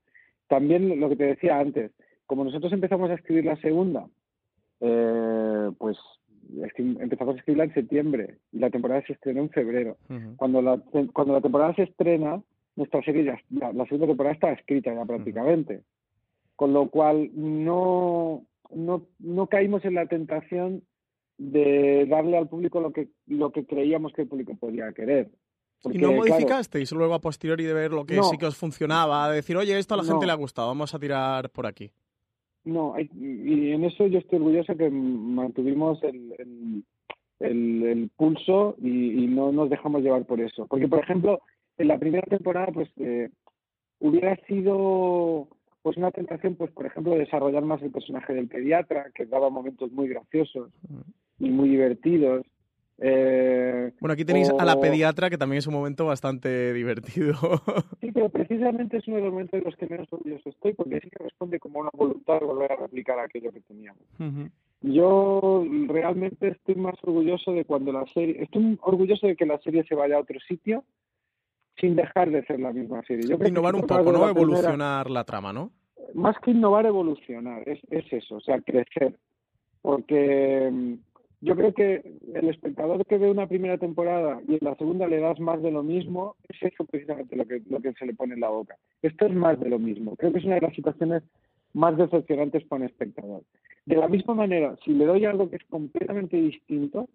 [0.47, 1.91] También lo que te decía antes,
[2.25, 4.07] como nosotros empezamos a escribir la segunda,
[4.79, 5.97] eh, pues
[6.77, 9.97] empezamos a escribirla en septiembre y la temporada se estrenó en febrero.
[10.37, 10.81] Cuando la
[11.13, 12.41] cuando la temporada se estrena,
[12.75, 15.81] nuestra serie ya la, segunda temporada está escrita ya prácticamente.
[16.55, 20.83] Con lo cual no, no, no caímos en la tentación
[21.41, 25.32] de darle al público lo que, lo que creíamos que el público podía querer.
[25.91, 29.27] ¿Y no modificasteis luego a posteriori de ver lo que sí que os funcionaba?
[29.30, 31.89] De decir, oye, esto a la gente le ha gustado, vamos a tirar por aquí.
[32.63, 36.84] No, y en eso yo estoy orgulloso que mantuvimos el,
[37.39, 40.67] el, el, pulso y, no nos dejamos llevar por eso.
[40.67, 41.41] Porque, por ejemplo,
[41.80, 43.32] en la primera temporada, pues eh,
[43.97, 45.47] hubiera sido
[45.82, 49.91] pues una tentación, pues por ejemplo, desarrollar más el personaje del pediatra, que daba momentos
[49.91, 50.69] muy graciosos
[51.41, 52.45] y muy divertidos.
[53.04, 57.34] Eh, Bueno, aquí tenéis a la pediatra, que también es un momento bastante divertido.
[58.01, 60.99] Sí, pero precisamente es uno de los momentos de los que menos orgulloso estoy, porque
[61.01, 64.01] sí que responde como una voluntad de volver a replicar aquello que teníamos.
[64.82, 69.84] Yo realmente estoy más orgulloso de cuando la serie, estoy orgulloso de que la serie
[69.88, 70.84] se vaya a otro sitio
[71.77, 73.27] sin dejar de ser la misma serie.
[73.27, 74.12] Yo Innovar un poco, ¿no?
[74.12, 75.71] primera- Evolucionar la trama, ¿no?
[76.13, 79.15] más que innovar, evolucionar, es, es eso, o sea, crecer.
[79.82, 80.97] Porque
[81.41, 85.19] yo creo que el espectador que ve una primera temporada y en la segunda le
[85.19, 88.36] das más de lo mismo, es eso precisamente lo que, lo que se le pone
[88.36, 88.77] en la boca.
[89.01, 90.15] Esto es más de lo mismo.
[90.15, 91.23] Creo que es una de las situaciones
[91.73, 93.43] más decepcionantes para un espectador.
[93.86, 97.08] De la misma manera, si le doy algo que es completamente distinto,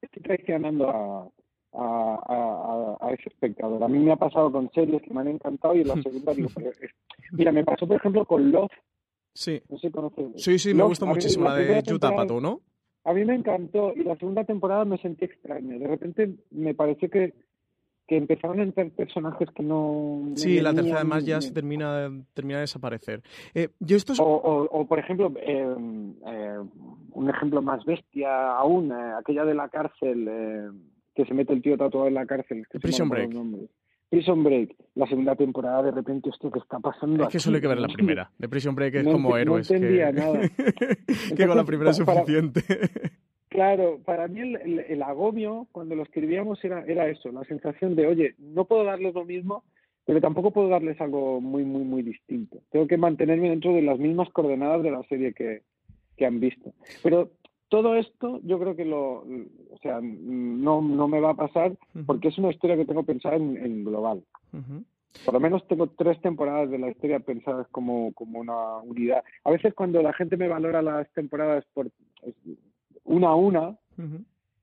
[0.00, 1.28] estoy traicionando a,
[1.74, 3.82] a, a- ese espectador.
[3.82, 6.34] A mí me ha pasado con series que me han encantado y en la segunda
[6.34, 6.90] digo, pero es-
[7.32, 8.70] mira, me pasó por ejemplo con Love,
[9.34, 9.62] Sí.
[9.70, 10.26] no sé si conoces.
[10.42, 12.60] Sí, sí, me gusta muchísimo la de Yuta Pato, ¿no?
[13.04, 15.78] A mí me encantó y la segunda temporada me sentí extraña.
[15.78, 17.34] De repente me pareció que,
[18.06, 20.30] que empezaron a entrar personajes que no...
[20.36, 23.22] Sí, la tercera además ya se termina, termina de desaparecer.
[23.54, 24.20] Eh, yo esto es...
[24.20, 25.76] O, o, o, por ejemplo, eh,
[26.26, 26.58] eh,
[27.12, 30.68] un ejemplo más bestia aún, eh, aquella de la cárcel, eh,
[31.14, 32.66] que se mete el tío tatuado en la cárcel.
[32.70, 33.32] que Prison Break.
[34.12, 37.66] Prison Break, la segunda temporada, de repente, hostia, ¿qué está pasando Es que hay que
[37.66, 38.30] ver la primera.
[38.36, 39.70] De Prison Break es No como ent- no héroes.
[39.70, 40.20] entendía que...
[40.20, 40.40] nada.
[40.58, 42.60] que con la Entonces, primera es pa- para- suficiente.
[43.48, 47.96] Claro, para mí el, el- el agobio cuando lo escribíamos era, era eso, la sensación
[47.96, 49.64] de, oye, no puedo darles lo mismo,
[50.04, 52.58] pero tampoco puedo darles algo muy, muy, muy distinto.
[52.70, 55.62] Tengo que mantenerme dentro de las mismas coordenadas de la serie que,
[56.18, 56.74] que han visto.
[57.02, 57.30] Pero
[57.72, 61.72] todo esto yo creo que lo, o sea, no, no me va a pasar
[62.04, 64.22] porque es una historia que tengo pensada en, en global.
[65.24, 69.24] Por lo menos tengo tres temporadas de la historia pensadas como, como una unidad.
[69.44, 71.90] A veces cuando la gente me valora las temporadas por
[73.04, 73.74] una a una,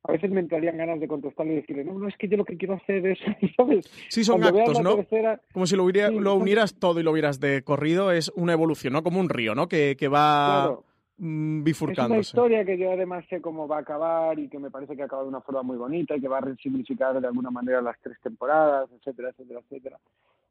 [0.03, 2.45] a veces me entrarían ganas de contestarle y decirle, no, no, es que yo lo
[2.45, 3.17] que quiero hacer es,
[3.57, 3.89] ¿sabes?
[4.09, 4.95] Sí, son Cuando actos, ¿no?
[4.97, 8.31] tercera, Como si lo, hubiera- Sí, lo unieras todo y lo hubieras de corrido, es
[8.35, 9.01] una evolución, ¿no?
[9.01, 9.67] Como un río, ¿no?
[9.67, 10.83] Que, que va claro,
[11.19, 12.19] mm, es una bifurcándose.
[12.21, 15.23] historia que yo además sé cómo va a acabar y que me parece que acaba
[15.23, 18.17] de una forma muy bonita y que va a resignificar de alguna manera las tres
[18.21, 19.99] temporadas, etcétera, etcétera, etcétera.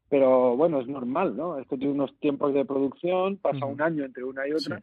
[0.09, 1.59] Pero bueno, es normal, ¿no?
[1.59, 4.81] Esto tiene unos tiempos de producción, pasa un año entre una y otra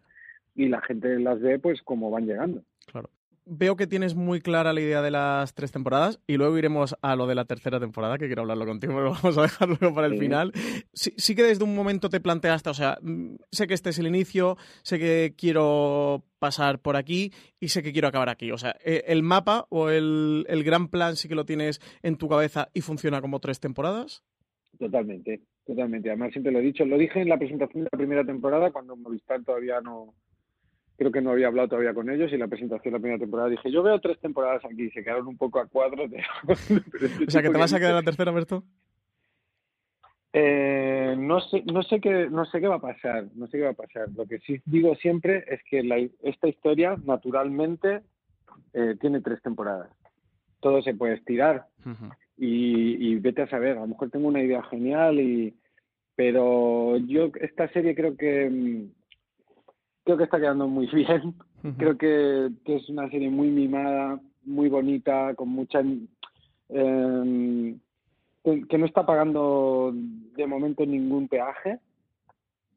[0.55, 2.63] y la gente las ve pues como van llegando.
[2.87, 3.11] Claro.
[3.49, 7.15] Veo que tienes muy clara la idea de las tres temporadas y luego iremos a
[7.15, 10.15] lo de la tercera temporada, que quiero hablarlo contigo, pero vamos a dejarlo para el
[10.15, 10.19] Sí.
[10.19, 10.53] final.
[10.93, 13.99] Sí, sí que desde un momento te planteaste, o sea, mm, sé que este es
[14.01, 18.51] el inicio, sé que quiero pasar por aquí y sé que quiero acabar aquí.
[18.51, 22.17] O sea, eh, el mapa o el, el gran plan sí que lo tienes en
[22.17, 24.25] tu cabeza y funciona como tres temporadas.
[24.79, 26.11] Totalmente, totalmente.
[26.11, 26.85] Además, siempre lo he dicho.
[26.85, 30.15] Lo dije en la presentación de la primera temporada, cuando Movistar todavía no.
[30.99, 32.33] Creo que no había hablado todavía con ellos.
[32.33, 34.91] Y la presentación de la primera temporada dije: Yo veo tres temporadas aquí.
[34.91, 36.11] Se quedaron un poco a cuadros.
[36.11, 36.23] De...
[37.29, 38.63] O sea, que te vas a quedar en la tercera, Berto.
[40.33, 43.65] Eh, no sé, no sé qué, no sé qué va a pasar, no sé qué
[43.65, 44.09] va a pasar.
[44.15, 48.03] Lo que sí digo siempre es que la- esta historia, naturalmente,
[48.75, 49.89] eh, tiene tres temporadas.
[50.61, 51.67] Todo se puede estirar
[52.37, 53.79] y, y vete a saber.
[53.79, 55.55] A lo mejor tengo una idea genial y,
[56.17, 58.91] pero yo esta serie creo que mm,
[60.07, 61.35] creo que está quedando muy bien.
[61.77, 65.81] Creo que, que es una serie muy mimada, muy bonita, con mucha
[66.69, 67.77] eh,
[68.45, 71.81] que, no está pagando de momento ningún peaje.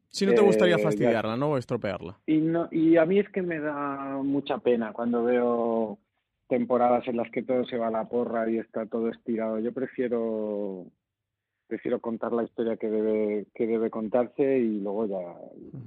[0.08, 1.52] Si no te gustaría Eh, fastidiarla, ¿no?
[1.52, 2.18] O estropearla.
[2.26, 6.00] Y, no, y a mí es que me da mucha pena cuando veo
[6.48, 9.60] temporadas en las que todo se va a la porra y está todo estirado.
[9.60, 10.88] Yo prefiero
[11.68, 15.22] prefiero contar la historia que debe que debe contarse y luego ya,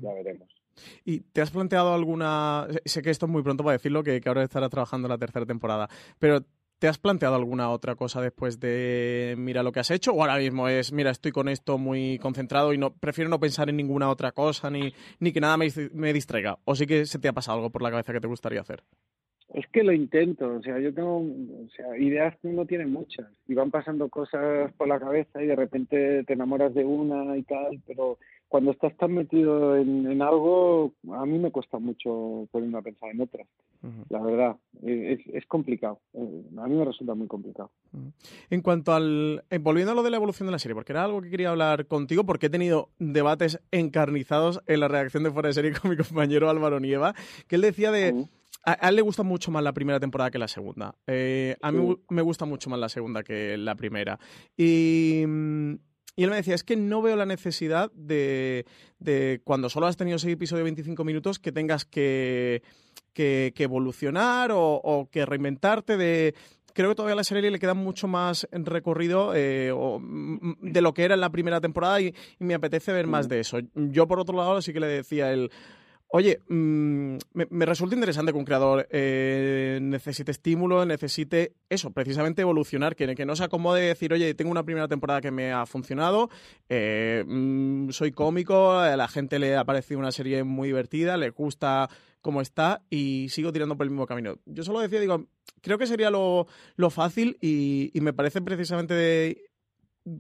[0.01, 0.62] ya veremos.
[1.05, 2.67] ¿Y te has planteado alguna...
[2.85, 5.47] Sé que esto es muy pronto para decirlo, que, ahora estarás trabajando en la tercera
[5.47, 6.45] temporada, pero
[6.79, 10.13] ¿te has planteado alguna otra cosa después de mira lo que has hecho?
[10.13, 13.69] ¿O ahora mismo es, mira, estoy con esto muy concentrado y no prefiero no pensar
[13.69, 16.59] en ninguna otra cosa ni, ni que nada me, me distraiga?
[16.65, 18.83] ¿O sí que se te ha pasado algo por la cabeza que te gustaría hacer?
[19.55, 23.27] Es que lo intento, o sea, yo tengo, o sea, ideas que uno tiene muchas
[23.47, 27.43] y van pasando cosas por la cabeza y de repente te enamoras de una y
[27.43, 28.19] tal, pero
[28.53, 33.09] cuando estás tan metido en, en algo, a mí me cuesta mucho ponerme a pensar
[33.11, 33.47] en otras,
[34.11, 37.71] la verdad, es, es complicado, eh, a mí me resulta muy complicado.
[38.51, 39.43] En cuanto al.
[39.49, 41.49] eh, volviendo a lo de la evolución de la serie, porque era algo que quería
[41.51, 45.91] hablar contigo, porque he tenido debates encarnizados en la redacción de Fuera de Serie con
[45.91, 47.15] mi compañero Álvaro Nieva,
[47.49, 48.27] que él decía de.
[48.65, 50.95] A, a él le gusta mucho más la primera temporada que la segunda.
[51.09, 52.03] Eh, a mí Sí.
[52.11, 54.21] me gusta mucho más la segunda que la primera.
[54.57, 55.75] Y, mm,
[56.17, 58.67] y él me decía, es que no veo la necesidad de,
[58.99, 62.63] de cuando solo has tenido seis episodios de 25 minutos, que tengas que
[63.13, 66.35] que, que evolucionar o, o que reinventarte de,
[66.73, 70.81] creo que todavía a la serie le queda mucho más recorrido eh, o, mm, de
[70.81, 73.59] lo que era en la primera temporada y, y me apetece ver más de eso.
[73.75, 75.51] Yo, por otro lado, sí que le decía el...
[76.15, 82.95] Oye, mm, me, resulta interesante que un creador eh, necesite estímulo, necesite eso, precisamente evolucionar,
[82.95, 86.29] que, no se acomode decir, oye, tengo una primera temporada que me ha funcionado,
[86.69, 91.31] eh, mm, soy cómico, a la gente le ha parecido una serie muy divertida, le
[91.31, 91.89] gusta
[92.21, 94.37] cómo está y sigo tirando por el mismo camino.
[94.45, 95.29] Yo solo decía, digo,
[95.63, 96.47] creo que sería lo,
[96.77, 99.52] lo fácil y, y me parece precisamente de-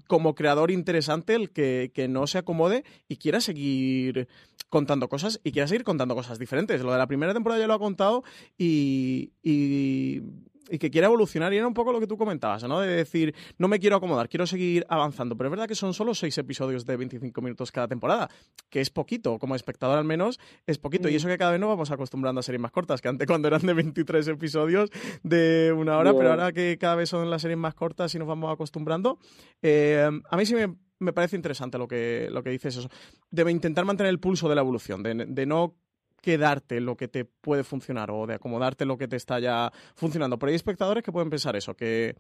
[0.06, 4.28] como creador interesante el que, que no se acomode y quiera seguir
[4.68, 6.80] contando cosas y quiera seguir contando cosas diferentes.
[6.82, 8.24] Lo de la primera temporada ya lo ha contado
[8.56, 10.22] y, y,
[10.70, 12.80] y que quiera evolucionar y era un poco lo que tú comentabas, ¿no?
[12.80, 15.36] De decir, no me quiero acomodar, quiero seguir avanzando.
[15.36, 18.28] Pero es verdad que son solo seis episodios de 25 minutos cada temporada,
[18.70, 21.08] que es poquito, como espectador al menos es poquito.
[21.08, 23.48] Y eso que cada vez nos vamos acostumbrando a series más cortas, que antes cuando
[23.48, 24.90] eran de 23 episodios
[25.22, 26.18] de una hora, Yeah.
[26.18, 29.18] pero ahora que cada vez son las series más cortas y nos vamos acostumbrando,
[29.62, 32.88] eh, a mí sí me, me parece interesante lo que, lo que dices eso.
[33.30, 35.76] De intentar mantener el pulso de la evolución, de, de no
[36.22, 40.38] quedarte lo que te puede funcionar o de acomodarte lo que te está ya funcionando.
[40.38, 42.14] Pero hay espectadores que pueden pensar eso, que,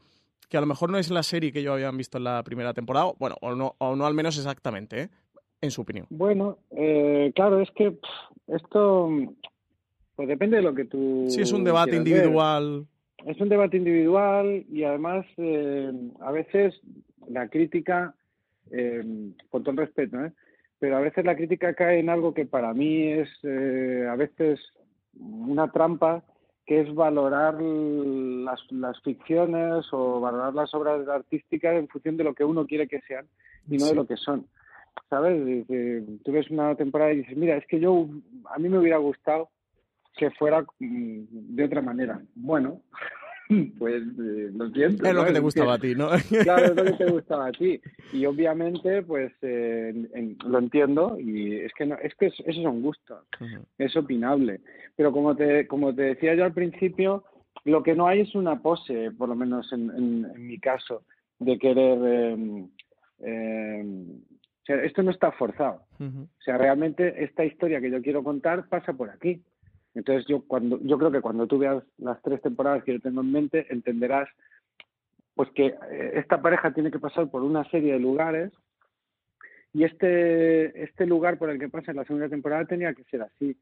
[0.50, 2.74] que a lo mejor no es la serie que ellos habían visto en la primera
[2.74, 5.08] temporada, o- bueno, o no, o no al menos exactamente, ¿eh?
[5.62, 6.06] en su opinión.
[6.10, 9.08] Bueno, eh, claro, es que pff, esto
[10.16, 11.26] pues depende de lo que tú.
[11.30, 11.98] Si es un debate ver.
[12.00, 12.86] individual.
[13.24, 16.74] Es un debate individual y además eh, a veces
[17.28, 18.14] la crítica,
[18.72, 19.00] eh,
[19.48, 20.32] con todo el respeto, ¿eh?
[20.82, 24.58] Pero a veces la crítica cae en algo que para mí es eh, a veces
[25.16, 26.24] una trampa,
[26.66, 32.34] que es valorar las, las ficciones o valorar las obras artísticas en función de lo
[32.34, 33.28] que uno quiere que sean
[33.68, 33.90] y no Sí.
[33.90, 34.48] de lo que son.
[35.08, 35.46] ¿Sabes?
[35.46, 38.08] Dice, tú ves una temporada y dices, mira, es que yo,
[38.52, 39.50] a mí me hubiera gustado
[40.16, 42.20] que fuera mm, de otra manera.
[42.34, 42.80] Bueno,
[43.78, 45.06] pues eh, lo siento.
[45.06, 45.26] Es lo ¿no?
[45.26, 46.08] que te gustaba a ti, ¿no?
[46.42, 47.80] Claro, es lo que te gustaba a ti.
[48.12, 52.40] Y obviamente, pues eh, en- en- lo entiendo y es que no, es que es-
[52.46, 53.24] esos son gustos,
[53.78, 54.60] es opinable.
[54.96, 57.24] Pero como te, como te decía yo al principio,
[57.64, 61.04] lo que no hay es una pose, por lo menos en, en- en mi caso,
[61.38, 61.98] de querer...
[63.20, 63.94] eh,
[64.62, 65.82] o sea, esto no está forzado.
[66.00, 69.42] O sea, realmente esta historia que yo quiero contar pasa por aquí.
[69.94, 73.20] Entonces yo cuando yo creo que cuando tú veas las tres temporadas que yo tengo
[73.20, 74.28] en mente entenderás
[75.34, 78.52] pues que eh, esta pareja tiene que pasar por una serie de lugares
[79.74, 83.22] y este este lugar por el que pasa en la segunda temporada tenía que ser
[83.22, 83.56] así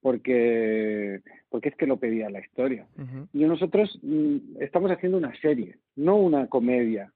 [0.00, 2.86] porque porque es que lo pedía la historia.
[3.32, 7.12] Y nosotros mm, estamos haciendo una serie, no una comedia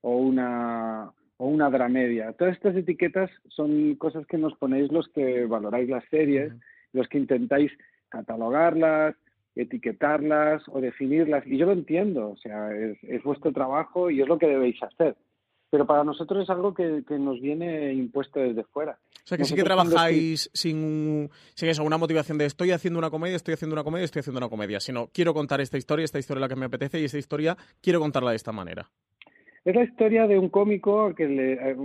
[0.00, 2.32] o una o una dramedia.
[2.34, 6.52] Todas estas etiquetas son cosas que nos ponéis los que valoráis las series,
[6.92, 7.72] los que intentáis
[8.10, 9.14] catalogarlas,
[9.54, 11.46] etiquetarlas o definirlas.
[11.46, 14.82] Y yo lo entiendo, o sea, es, es vuestro trabajo y es lo que debéis
[14.82, 15.16] hacer.
[15.70, 18.98] Pero para nosotros es algo que, que nos viene impuesto desde fuera.
[19.24, 23.10] O sea, que sí que trabajáis sin, sin eso, una motivación de estoy haciendo una
[23.10, 26.18] comedia, estoy haciendo una comedia, estoy haciendo una comedia, sino quiero contar esta historia, esta
[26.18, 28.90] historia es la que me apetece y esta historia quiero contarla de esta manera.
[29.64, 31.76] Es la historia de un cómico que, le, eh,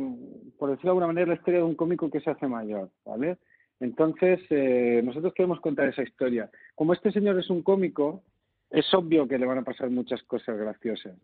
[0.57, 2.89] por decirlo de alguna manera, es la historia de un cómico que se hace mayor,
[3.05, 3.37] ¿vale?
[3.79, 6.49] Entonces, eh, nosotros queremos contar esa historia.
[6.75, 8.23] Como este señor es un cómico,
[8.69, 11.15] es obvio que le van a pasar muchas cosas graciosas,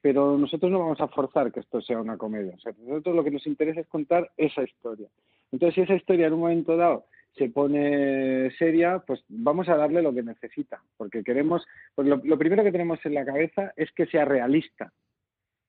[0.00, 2.54] pero nosotros no vamos a forzar que esto sea una comedia.
[2.56, 5.08] O sea, nosotros lo que nos interesa es contar esa historia.
[5.52, 10.00] Entonces, si esa historia en un momento dado se pone seria, pues vamos a darle
[10.00, 13.92] lo que necesita, porque queremos, pues lo, lo primero que tenemos en la cabeza es
[13.92, 14.90] que sea realista,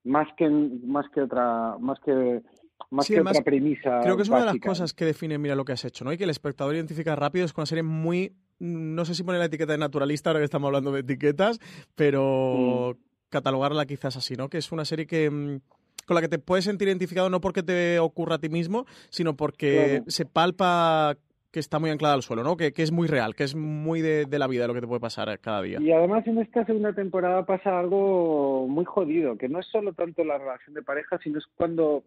[0.04, 2.42] más que más que otra, más que
[2.90, 4.00] más Sí, que además, otra premisa.
[4.02, 6.12] Creo que es una de las cosas que define, mira lo que has hecho, ¿no?
[6.12, 9.40] Y que el espectador identifica rápido es con una serie muy, no sé si poner
[9.40, 11.58] la etiqueta de naturalista ahora que estamos hablando de etiquetas,
[11.94, 13.02] pero Mm.
[13.30, 14.48] catalogarla quizás así, ¿no?
[14.48, 15.60] Que es una serie que mm,
[16.06, 19.36] con la que te puedes sentir identificado no porque te ocurra a ti mismo, sino
[19.36, 20.04] porque Claro.
[20.06, 21.16] se palpa
[21.50, 22.56] que está muy anclada al suelo, ¿no?
[22.56, 24.86] Que, que es muy real, que es muy de, de la vida, lo que te
[24.86, 25.80] puede pasar cada día.
[25.80, 30.24] Y además en esta segunda temporada pasa algo muy jodido, que no es solo tanto
[30.24, 32.04] la relación de pareja, sino es cuando,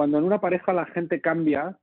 [0.00, 1.76] cuando en una pareja la gente cambia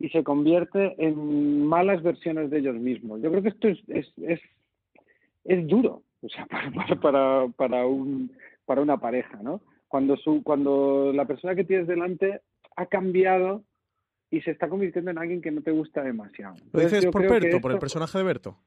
[0.00, 3.22] y se convierte en malas versiones de ellos mismos.
[3.22, 4.40] Yo creo que esto es, es, es,
[5.44, 6.48] es duro, o sea,
[7.00, 8.32] para, para, un,
[8.64, 9.60] para una pareja, ¿no?
[9.86, 12.40] Cuando, su, cuando la persona que tienes delante
[12.74, 13.62] ha cambiado
[14.32, 16.56] y se está convirtiendo en alguien que no te gusta demasiado.
[16.72, 18.58] ¿Lo dices por Berto, por el personaje de Berto?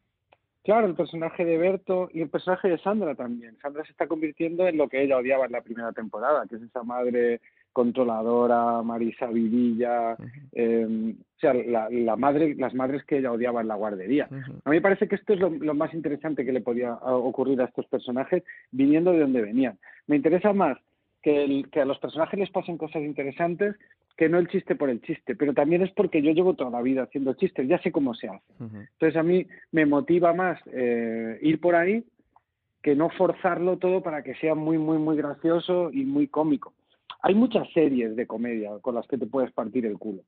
[0.64, 3.58] Claro, el personaje de Berto y el personaje de Sandra también.
[3.62, 6.62] Sandra se está convirtiendo en lo que ella odiaba en la primera temporada, que es
[6.62, 7.42] esa madre
[7.74, 10.16] controladora, Marisa Vidilla,
[10.54, 14.28] eh, o sea, la, la, madre, las madres que ella odiaba en la guardería.
[14.32, 14.62] Uh -huh.
[14.64, 17.60] A mí me parece que esto es lo, lo, más interesante que le podía ocurrir
[17.62, 19.78] a estos personajes viniendo de donde venían.
[20.08, 20.78] Me interesa más
[21.22, 23.76] que, el, que a los personajes les pasen cosas interesantes
[24.16, 26.84] que no el chiste por el chiste, pero también es porque yo llevo toda la
[26.84, 28.54] vida haciendo chistes, ya sé cómo se hace.
[28.60, 28.88] Uh -huh.
[28.94, 32.06] Entonces a mí me motiva más eh, ir por ahí
[32.84, 36.74] que no forzarlo todo para que sea muy, muy, muy gracioso y muy cómico.
[37.24, 40.22] Hay muchas series de comedia con las que te puedes partir el culo.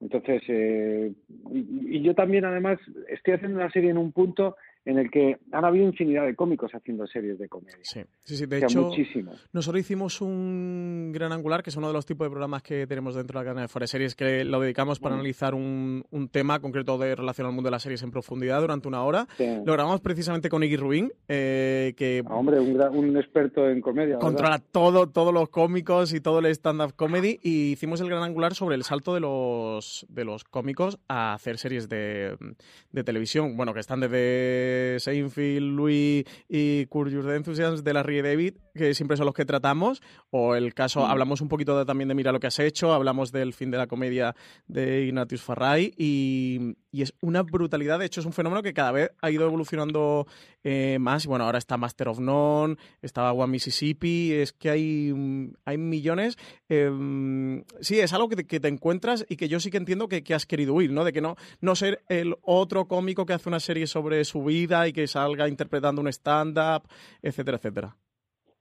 [0.00, 1.12] Entonces, eh,
[1.50, 2.78] y, y, yo también además
[3.08, 6.72] estoy haciendo una serie en un punto en el que han habido infinidad de cómicos
[6.74, 7.78] haciendo series de comedia.
[7.82, 8.46] Sí, sí, sí.
[8.46, 9.48] de o sea, hecho, muchísimos.
[9.52, 13.14] nosotros hicimos un gran angular, que es uno de los tipos de programas que tenemos
[13.14, 16.98] dentro de la cadena de Series, que lo dedicamos para analizar un, un, tema concreto
[16.98, 19.26] de relación al mundo de las series en profundidad durante una hora.
[19.36, 19.46] Sí.
[19.64, 22.22] Lo grabamos precisamente con Iggy Rubin, eh, que...
[22.26, 24.18] Ah, hombre, un, experto en comedia.
[24.18, 28.54] Controla todo, todos los cómicos y todo el stand-up comedy y hicimos el gran angular
[28.54, 32.36] sobre el salto de los, de los cómicos a hacer series de,
[32.90, 33.56] de televisión.
[33.56, 39.16] Bueno, que están desde Seinfeld, Louis y Your Enthusiasm de la Rie David, que siempre
[39.16, 41.10] son los que tratamos, o el caso, mm.
[41.10, 43.78] hablamos un poquito de, también de Mira lo que has hecho, hablamos del fin de
[43.78, 44.34] la comedia
[44.66, 48.92] de Ignatius Farray y, y, es una brutalidad, de hecho es un fenómeno que cada
[48.92, 50.26] vez ha ido evolucionando
[50.62, 55.52] eh, más, y bueno, ahora está Master of None, estaba One Mississippi, es que hay,
[55.64, 56.36] hay millones,
[56.68, 56.90] eh,
[57.80, 60.22] sí, es algo que te, que te, encuentras y que yo sí que entiendo que,
[60.22, 61.04] que has querido huir, ¿no?
[61.04, 64.88] De que no, no ser el otro cómico que hace una serie sobre su vida
[64.88, 66.82] y que salga interpretando un stand-up,
[67.22, 67.96] etcétera, etcétera.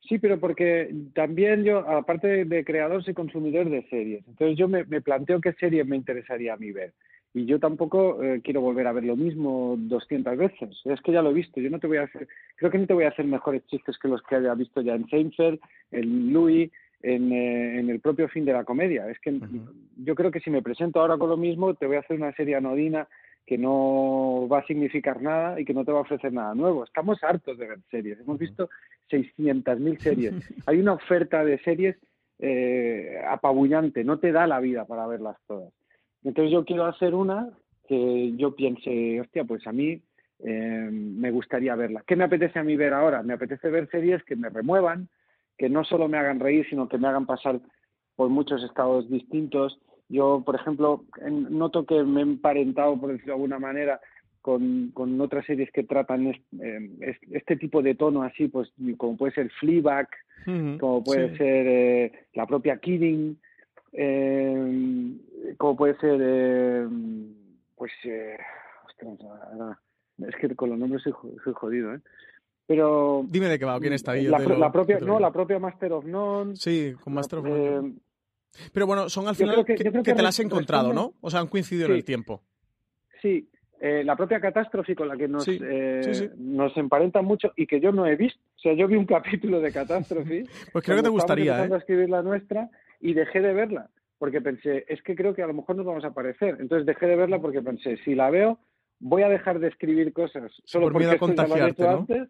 [0.07, 4.27] Sí, pero porque también yo, aparte de, creador, soy consumidor de series.
[4.27, 6.93] Entonces yo me, me, planteo qué series me interesaría a mí ver.
[7.33, 10.81] Y yo tampoco eh, quiero volver a ver lo mismo 200 veces.
[10.85, 11.59] Es que ya lo he visto.
[11.61, 12.27] Yo no te voy a hacer,
[12.57, 14.93] creo que no te voy a hacer mejores chistes que los que haya visto ya
[14.93, 15.59] en Seinfeld,
[15.91, 16.69] en Louis,
[17.01, 19.09] en, eh, en el propio fin de la comedia.
[19.09, 19.67] Es que uh -huh.
[19.97, 22.33] yo creo que si me presento ahora con lo mismo, te voy a hacer una
[22.33, 23.07] serie anodina
[23.45, 26.83] que no va a significar nada y que no te va a ofrecer nada nuevo.
[26.83, 28.19] Estamos hartos de ver series.
[28.19, 28.69] Hemos visto
[29.11, 30.33] 600.000 series.
[30.67, 31.97] Hay una oferta de series
[32.39, 34.03] eh, apabullante.
[34.03, 35.73] No te da la vida para verlas todas.
[36.23, 37.49] Entonces yo quiero hacer una
[37.87, 40.01] que yo piense, hostia, pues a mí
[40.39, 42.03] eh, me gustaría verla.
[42.07, 43.23] ¿Qué me apetece a mí ver ahora?
[43.23, 45.09] Me apetece ver series que me remuevan,
[45.57, 47.59] que no solo me hagan reír, sino que me hagan pasar
[48.15, 49.79] por muchos estados distintos.
[50.09, 53.99] Yo, por ejemplo, noto que me he emparentado, por decirlo de alguna manera,
[54.41, 59.33] con, con otras series que tratan este, este, tipo de tono así, pues como puede
[59.33, 60.07] ser Fleabag,
[60.45, 61.37] uh -huh, como puede sí.
[61.37, 63.39] ser eh, la propia Kidding,
[63.93, 65.15] eh,
[65.57, 66.87] como puede ser, eh,
[67.75, 67.91] pues,
[68.85, 69.77] ostras,
[70.27, 71.99] es que con los nombres soy, soy jodido, ¿eh?
[72.65, 74.25] Pero dime de qué va, quién está ahí.
[74.25, 76.55] La, la propia, no, la propia Master of None.
[76.55, 77.95] Sí, con Master of None.
[78.71, 80.93] Pero bueno, son al final que, que, que, que, te las has encontrado.
[80.93, 81.13] ¿no?
[81.21, 81.91] O sea, han coincidido sí.
[81.91, 82.41] en el tiempo.
[83.21, 83.49] Sí,
[83.79, 85.59] eh, la propia catástrofe con la que nos, sí.
[85.61, 88.39] Eh, Sí, nos emparenta mucho y que yo no he visto.
[88.55, 90.45] O sea, yo vi un capítulo de catástrofe.
[90.71, 91.65] pues creo que te gustaría.
[91.65, 91.69] ¿eh?
[91.73, 95.47] a escribir la nuestra y dejé de verla porque pensé, es que creo que a
[95.47, 96.55] lo mejor nos vamos a parecer.
[96.61, 98.57] Entonces dejé de verla porque pensé, si la veo,
[98.99, 101.47] voy a dejar de escribir cosas solo Por porque miedo a esto ya lo he
[101.49, 101.89] contagiarte, ¿no?
[101.89, 102.29] antes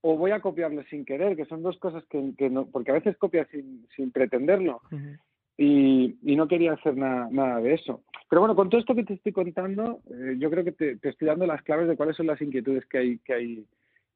[0.00, 2.94] o voy a copiarlo sin querer, que son dos cosas que, que no, porque a
[2.94, 4.80] veces copias sin, sin pretenderlo.
[4.90, 5.18] Uh -huh.
[5.58, 8.02] Y, y, no quería hacer nada, nada de eso.
[8.30, 11.26] Pero bueno, con todo esto que te estoy contando, eh, yo creo que te, estoy
[11.26, 13.64] dando las claves de cuáles son las inquietudes que hay, que hay,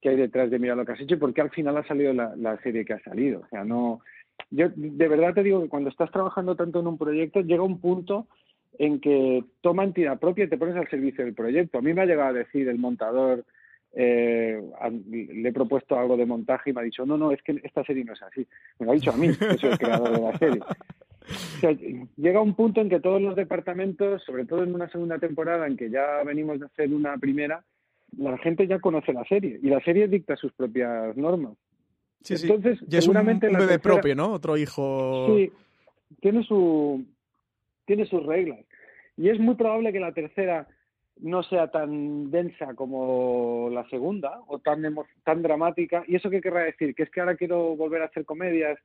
[0.01, 1.87] que hay detrás de mirar lo que has hecho y por qué al final ha
[1.87, 3.41] salido la, la serie que ha salido.
[3.41, 4.01] O sea, no,
[4.51, 7.81] yo de verdad te digo que cuando estás trabajando tanto en un proyecto, llega un
[7.81, 8.29] punto
[8.79, 11.79] en que toma entidad propia y te pones al servicio del proyecto.
[11.79, 13.45] A mí me ha llegado a decir el montador,
[13.95, 14.63] eh,
[15.11, 17.85] le he propuesto algo de montaje y me ha dicho, no, no, es que esta
[17.85, 18.47] serie no es así.
[18.79, 20.61] Me lo ha dicho a mí, que soy el creador de la serie.
[21.29, 21.77] O sea,
[22.17, 25.77] llega un punto en que todos los departamentos, sobre todo en una segunda temporada en
[25.77, 27.65] que ya venimos de hacer una primera,
[28.19, 31.55] la gente ya conoce la serie y la serie dicta sus propias normas.
[32.23, 32.87] Sí, Entonces, sí.
[32.91, 34.33] Y es seguramente un, un bebé tercera, propio, ¿no?
[34.33, 35.37] Otro hijo.
[35.37, 35.53] Sí,
[36.21, 37.05] tiene, su,
[37.85, 38.61] tiene sus reglas.
[39.17, 40.69] Y es muy probable que la tercera
[41.21, 44.83] no sea tan densa como la segunda o tan,
[45.25, 46.05] tan dramática.
[46.07, 46.95] ¿Y eso qué querrá decir?
[46.95, 48.79] Que es que ahora quiero volver a hacer comedias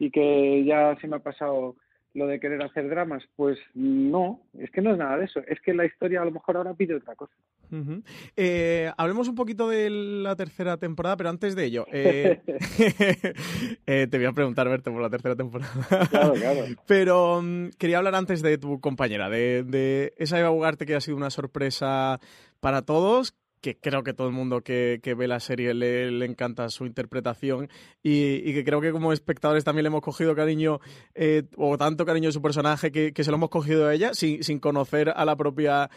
[0.00, 1.76] y que ya se me ha pasado
[2.14, 5.60] lo de querer hacer dramas, pues no, es que no es nada de eso, es
[5.60, 7.32] que la historia a lo mejor ahora pide otra cosa.
[7.70, 8.02] Uh -huh.
[8.36, 12.40] eh, hablemos un poquito de la tercera temporada, pero antes de ello, eh,
[13.86, 15.70] eh, te voy a preguntar, verte por la tercera temporada.
[16.10, 16.60] Claro, claro.
[16.88, 21.00] pero um, quería hablar antes de tu compañera, de, de esa Eva Ugarte que ha
[21.00, 22.18] sido una sorpresa
[22.58, 26.86] para todos, que creo que todo el mundo que, ve la serie le, encanta su
[26.86, 27.68] interpretación
[28.02, 30.80] y, que creo que como espectadores también le hemos cogido cariño
[31.14, 34.42] eh, o tanto cariño a su personaje que, se lo hemos cogido a ella sin,
[34.42, 35.90] sin conocer a la propia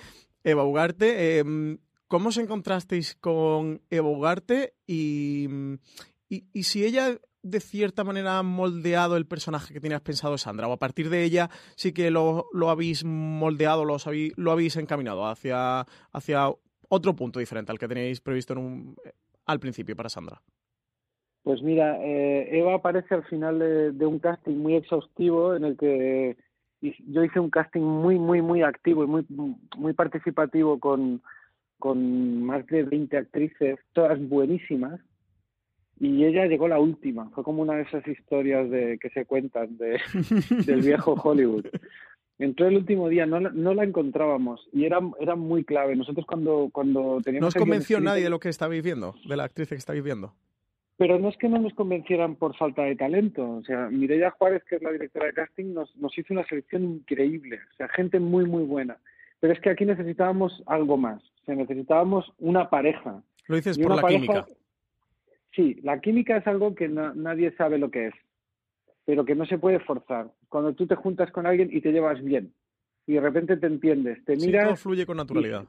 [0.43, 1.39] Eva Ugarte.
[1.39, 5.47] Em, ¿Cómo os encontrasteis con Eva Ugarte y,
[6.29, 10.67] y, si ella de cierta manera ha moldeado el personaje que tenías pensado Sandra?
[10.67, 14.75] ¿O a partir de ella sí que lo, lo habéis moldeado, lo habéis, lo habéis
[14.75, 16.49] encaminado hacia, hacia
[16.93, 18.95] otro punto diferente al que teníais previsto en un,
[19.45, 20.41] al principio para Sandra?
[21.43, 26.37] Pues mira, eh, Eva aparece al final de, un casting muy exhaustivo en el que
[26.81, 29.25] yo hice un casting muy, muy, muy activo y muy,
[29.77, 31.21] muy participativo con,
[31.79, 35.01] con más de 20 actrices, todas buenísimas,
[35.99, 37.29] y ella llegó la última.
[37.31, 39.99] Fue como una de esas historias de que se cuentan de,
[40.65, 41.65] del viejo Hollywood.
[42.39, 45.95] Entró el último día, no, no la encontrábamos y era, era muy clave.
[45.95, 47.41] Nosotros cuando, cuando teníamos...
[47.41, 50.33] ¿No os convenció nadie de lo que estabais viendo, de la actriz que estáis viendo?
[50.97, 53.49] Pero no es que no nos convencieran por falta de talento.
[53.49, 56.83] O sea, Mireia Juárez, que es la directora de casting, nos, nos hizo una selección
[56.83, 57.59] increíble.
[57.73, 58.97] O sea, gente muy, muy buena.
[59.39, 61.21] Pero es que aquí necesitábamos algo más.
[61.41, 63.21] O sea, necesitábamos una pareja.
[63.47, 64.45] Lo dices por la química.
[65.55, 68.13] Sí, la química es algo que nadie sabe lo que es,
[69.05, 70.31] pero que no se puede forzar.
[70.49, 72.53] Cuando tú te juntas con alguien y te llevas bien,
[73.05, 74.65] y de repente te entiendes, te miras...
[74.65, 75.65] todo fluye con naturalidad.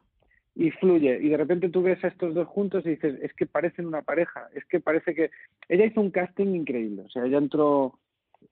[0.55, 3.47] Y, fluye, y de repente tú ves a estos dos juntos y dices, es que
[3.47, 5.31] parecen una pareja, es que parece que...
[5.69, 7.99] Ella hizo un casting increíble, o sea, ella entró...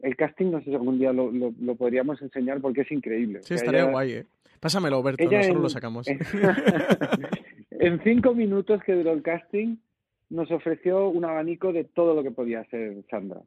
[0.01, 3.41] El casting, no sé si algún día lo, lo, podríamos enseñar porque es increíble.
[3.43, 4.26] Sí, estaría guay, ¿eh?
[4.59, 6.07] Pásamelo, Berto, nosotros lo sacamos.
[7.70, 9.76] en cinco minutos que duró el casting,
[10.30, 13.43] nos ofreció un abanico de todo lo que podía ser Sandra.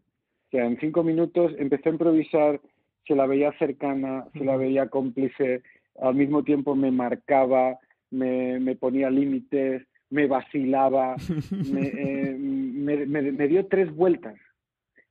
[0.48, 2.62] O sea, en cinco minutos empezó a improvisar,
[3.08, 5.62] se la veía cercana, se la veía cómplice,
[6.00, 7.78] al mismo tiempo me marcaba,
[8.12, 11.16] me, me ponía límites, me vacilaba,
[11.76, 14.36] eh, me, me, dio tres vueltas.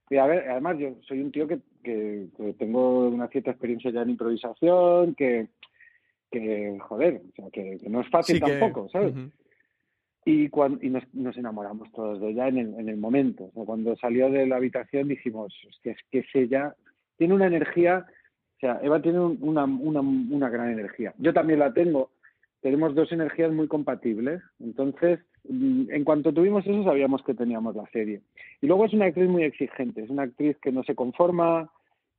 [0.09, 2.27] Y a ver, además yo soy un tío que, que,
[2.57, 5.47] tengo una cierta experiencia ya en improvisación, que,
[6.31, 9.13] que joder, o sea, que, no es fácil tampoco, ¿sabes?
[10.25, 13.51] Y, cuando, y nos, nos, enamoramos todos de ella en el, en el momento.
[13.53, 15.53] Cuando salió de la habitación dijimos,
[15.83, 16.75] es que es ella,
[17.17, 18.07] tiene una energía,
[18.57, 21.13] o sea, Eva tiene una, una, una gran energía.
[21.19, 22.09] Yo también la tengo,
[22.61, 27.85] tenemos dos energías muy compatibles, entonces mm, en cuanto tuvimos eso sabíamos que teníamos la
[27.91, 28.21] serie.
[28.61, 31.69] Y luego es una actriz muy exigente, es una actriz que no se conforma,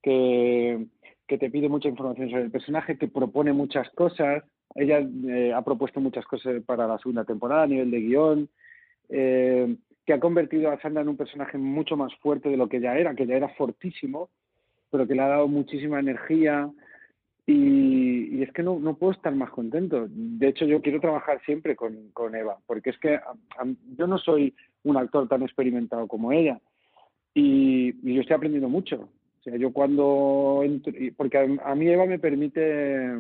[0.01, 0.87] que,
[1.27, 4.45] que te pide mucha información sobre el personaje, que propone muchas cosas,
[4.77, 8.49] ella eh, ha propuesto muchas cosas para la segunda temporada a nivel de guion,
[9.09, 12.81] eh, que ha convertido a Sandra en un personaje mucho más fuerte de lo que
[12.81, 14.29] ya era, que ya era fortísimo,
[14.91, 16.71] pero que le ha dado muchísima energía.
[17.47, 20.07] Y, es que no, no, puedo estar más contento.
[20.09, 23.19] De hecho, yo quiero trabajar siempre con, con Eva, porque es que
[23.97, 24.55] yo no soy
[24.85, 26.61] un actor tan experimentado como ella.
[27.35, 29.09] Y, yo estoy aprendiendo mucho.
[29.41, 30.63] O sea, yo cuando
[31.17, 33.17] porque a, a, mí Eva me permite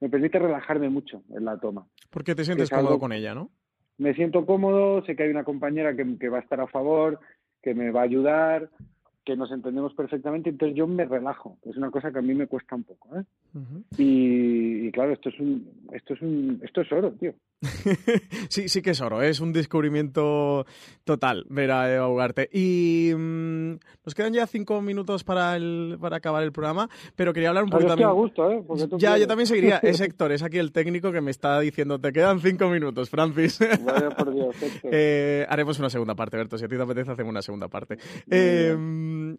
[0.00, 1.86] me permite relajarme mucho en la toma.
[2.10, 3.50] Porque te sientes cómodo con ella, ¿no?
[3.96, 7.20] Me siento cómodo, sé que hay una compañera que, que va a estar a favor,
[7.62, 8.70] que me va a ayudar,
[9.24, 11.56] que nos entendemos perfectamente, entonces yo me relajo.
[11.64, 13.24] Es una cosa que a mí me cuesta un poco, ¿eh?
[13.96, 17.32] y, claro, esto es un, esto es un, esto es oro, tío.
[18.50, 19.30] sí, sí que es oro, ¿eh?
[19.30, 20.66] es un descubrimiento
[21.04, 22.50] total ver a Eva Ugarte.
[22.52, 27.48] Y mm, nos quedan ya cinco minutos para el, para acabar el programa, pero quería
[27.48, 28.08] hablar un poquito también.
[28.08, 28.62] A gusto, ¿eh?
[28.98, 29.78] ya, yo también seguiría.
[29.78, 33.58] Es Héctor, es aquí el técnico que me está diciendo, te quedan cinco minutos, Francis.
[33.84, 34.54] Vaya por Dios,
[34.84, 36.58] eh, haremos una segunda parte, Berto.
[36.58, 37.96] Si a ti te apetece, hacemos una segunda parte.
[38.30, 38.76] Eh,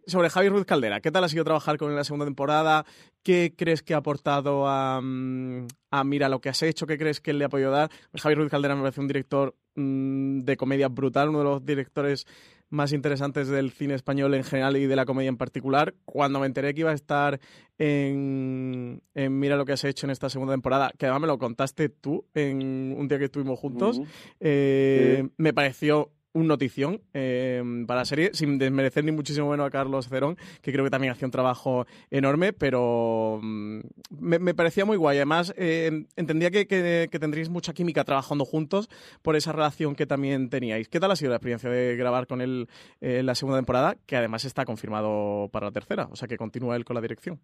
[0.05, 2.85] sobre Javier Ruiz Caldera, ¿qué tal ha sido trabajar con él en la segunda temporada?
[3.23, 6.87] ¿Qué crees que ha aportado a, mm, a Mira lo que has hecho?
[6.87, 7.89] ¿Qué crees que él le ha podido dar?
[8.15, 12.25] Javier Ruiz Caldera me parece un director mm, de comedia brutal, uno de los directores
[12.69, 15.93] más interesantes del cine español en general y de la comedia en particular.
[16.05, 17.39] Cuando me enteré que iba a estar
[17.77, 21.89] en, Mira lo que has hecho en esta segunda temporada, que además me lo contaste
[21.89, 24.01] tú en un día que estuvimos juntos,
[24.39, 29.71] eh, me pareció un notición eh, para la serie, sin desmerecer ni muchísimo menos a
[29.71, 33.79] Carlos Cerón, que creo que también hacía un trabajo enorme, pero mm,
[34.19, 35.17] me, parecía muy guay.
[35.17, 38.89] Además, eh, entendía que, que, tendríais mucha química trabajando juntos
[39.21, 40.89] por esa relación que también teníais.
[40.89, 42.67] ¿Qué tal ha sido la experiencia de grabar con él
[42.99, 46.09] eh, la segunda temporada, que además está confirmado para la tercera?
[46.11, 47.39] O sea, que continúa él con la dirección.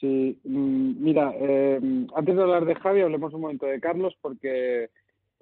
[0.00, 1.30] Sí, mm, mira,
[2.14, 4.88] antes de hablar de Javi, hablemos un momento de Carlos, porque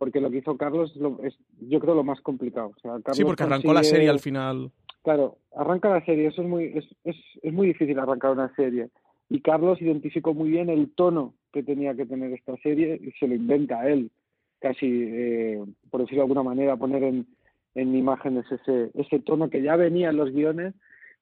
[0.05, 2.73] porque lo que hizo Carlos es, yo creo, lo más complicado.
[3.13, 4.71] sí, porque arrancó la serie al final.
[5.03, 8.91] Claro, arranca la serie, eso es muy, es, es, es muy difícil arrancar una serie.
[9.31, 13.27] Y Carlos identificó muy bien el tono que tenía que tener esta serie y se
[13.27, 14.11] lo inventa a él.
[14.59, 17.27] casi, eh, por decirlo de alguna manera, poner en,
[17.75, 20.75] en imágenes ese, ese tono que ya venía en los guiones,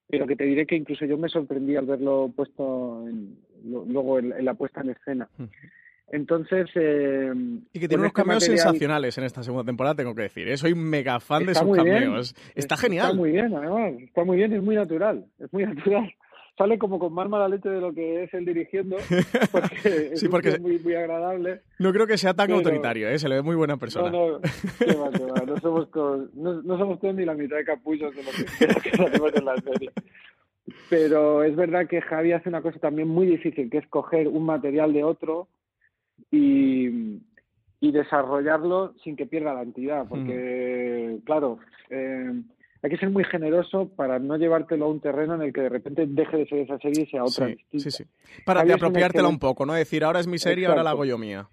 [0.09, 4.45] pero que te diré que incluso yo me sorprendí al verlo puesto en, luego en,
[4.45, 5.29] la puesta en escena.
[6.13, 6.69] Entonces.
[6.75, 7.33] Eh,
[7.73, 10.47] y que tiene unos este cameos sensacionales en esta segunda temporada, tengo que decir.
[10.47, 10.57] ¿eh?
[10.57, 12.37] Soy mega fan de sus cameos.
[12.55, 13.07] está, genial.
[13.07, 13.95] Está muy bien, además.
[14.01, 15.25] Está muy bien, es muy natural.
[15.41, 16.15] Es muy natural
[16.57, 18.97] sale como con más mala leche de lo que es él dirigiendo,
[19.53, 21.63] porque es porque muy, muy agradable.
[21.79, 23.19] No creo que sea tan autoritario, ¿eh?
[23.19, 24.11] se le ve muy buena persona.
[24.11, 25.47] No, no, qué va, qué va.
[25.47, 25.89] No somos,
[26.35, 29.57] no, no, somos todos ni la mitad de capullos de lo que, que en la
[29.57, 29.91] serie.
[30.89, 34.45] Pero es verdad que Javi hace una cosa también muy difícil, que es coger un
[34.45, 35.49] material de otro
[36.33, 37.21] y,
[37.79, 41.25] y desarrollarlo sin que pierda la entidad, porque, mm.
[41.25, 41.61] claro,
[41.91, 42.33] eh,
[42.83, 45.69] hay que ser muy generoso para no llevártelo a un terreno en el que de
[45.69, 48.05] repente deje de ser esa serie y sea otra sí, Sí, sí.
[48.45, 49.75] Para apropiártela un poco, ¿no?
[49.75, 51.49] Decir, ahora es mi serie, ahora la hago yo mía.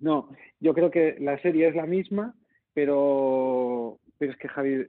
[0.00, 2.34] No, yo creo que la serie es la misma,
[2.74, 4.84] pero, pero es que Javi,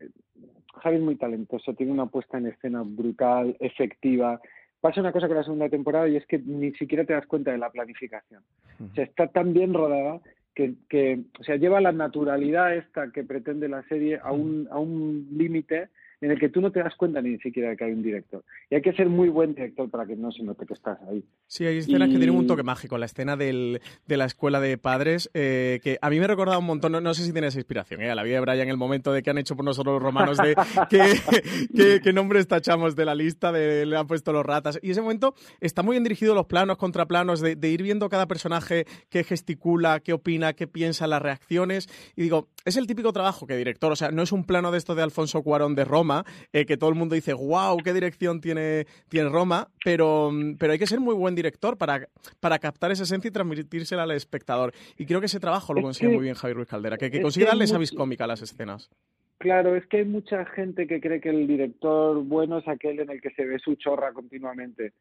[0.82, 4.42] Javi es muy talentoso, tiene una puesta en escena brutal, efectiva.
[4.82, 7.52] Pasa una cosa con la segunda temporada y es que ni siquiera te das cuenta
[7.52, 8.44] de la planificación.
[8.80, 10.21] O sea, está tan bien rodada
[10.55, 15.28] que, o sea, lleva la naturalidad esta que pretende la serie a un, a un
[15.32, 15.89] límite
[16.22, 18.43] en el que tú no te das cuenta ni siquiera de que hay un director.
[18.70, 21.24] Y hay que ser muy buen director para que no se note que estás ahí.
[21.45, 22.97] Sí, hay escenas que tienen un toque mágico.
[22.97, 26.65] La escena del, de la escuela de padres, eh, que a mí me recordado un
[26.65, 29.11] montón, no, sé si tiene esa inspiración, eh, a la vida de Brian, el momento
[29.13, 30.55] de que han hecho por nosotros los romanos, de
[30.89, 34.80] qué, qué, nombres tachamos de la lista, de le han puesto los ratas.
[34.82, 38.28] Y ese momento está muy bien dirigido los planos, contraplanos, de, de ir viendo cada
[38.28, 41.88] personaje qué gesticula, qué opina, qué piensa, las reacciones.
[42.15, 44.78] Y digo, es el típico trabajo que director, o sea, no es un plano de
[44.78, 46.07] esto de Alfonso Cuarón de Roma,
[46.53, 50.80] eh, que todo el mundo dice, wow, qué dirección tiene, tiene Roma, pero, pero hay
[50.80, 52.08] que ser muy buen director para,
[52.39, 54.74] para captar esa esencia y transmitírsela al espectador.
[54.97, 57.45] Y creo que ese trabajo lo consigue muy bien Javier Ruiz Caldera, que, que consigue
[57.45, 58.89] darle esa viscómica a las escenas.
[59.38, 63.12] Claro, es que hay mucha gente que cree que el director bueno es aquel en
[63.12, 64.93] el que se ve su chorra continuamente,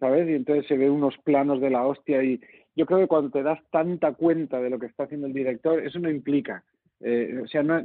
[0.00, 0.28] ¿sabes?
[0.28, 2.40] Y entonces se ve unos planos de la hostia y
[2.74, 5.78] yo creo que cuando te das tanta cuenta de lo que está haciendo el director,
[5.78, 6.64] eso no implica
[7.06, 7.82] eh, o sea, no,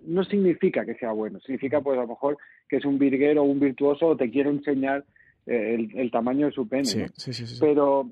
[0.00, 3.44] no, significa que sea bueno, significa pues a lo mejor que es un virguero o
[3.44, 5.04] un virtuoso o te quiere enseñar
[5.44, 6.86] eh, el, tamaño de su pene.
[6.86, 8.08] Sí, sí, sí, Pero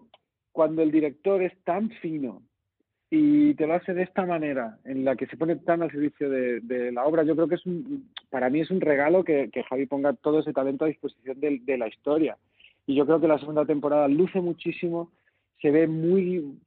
[0.52, 2.42] cuando el director es tan fino
[3.08, 6.28] y te lo hace de esta manera, en la que se pone tan al servicio
[6.28, 9.62] de, la obra, yo creo que es un, para mí es un regalo que, que
[9.62, 12.36] Javi ponga todo ese talento a disposición de, de la historia.
[12.86, 15.10] Y yo creo que la segunda temporada luce muchísimo,
[15.62, 16.58] se ve muy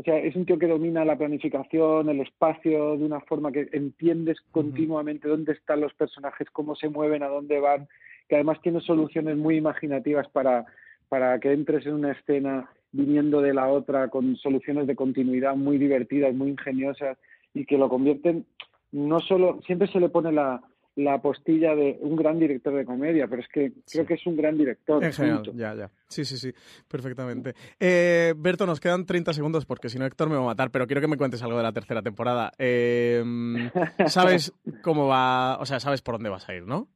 [0.00, 3.68] o sea, es un tío que domina la planificación, el espacio, de una forma que
[3.72, 7.86] entiendes continuamente dónde están los personajes, cómo se mueven, a dónde van,
[8.26, 10.64] que además tiene soluciones muy imaginativas para,
[11.10, 15.76] para que entres en una escena viniendo de la otra, con soluciones de continuidad muy
[15.76, 17.18] divertidas, muy ingeniosas,
[17.52, 18.46] y que lo convierten
[18.92, 20.62] no solo, siempre se le pone la,
[20.96, 24.36] la postilla de un gran director de comedia, pero es que creo que es un
[24.36, 25.02] gran director.
[25.02, 25.90] En general, ya, ya.
[26.08, 26.52] Sí, sí, sí,
[26.88, 27.54] perfectamente.
[27.78, 30.86] Eh, Berto, nos quedan 30 segundos porque si no Héctor me va a matar, pero
[30.86, 32.52] quiero que me cuentes algo de la tercera temporada.
[32.58, 33.22] Eh,
[34.06, 36.88] ¿Sabes cómo va, o sea, sabes por dónde vas a ir, no?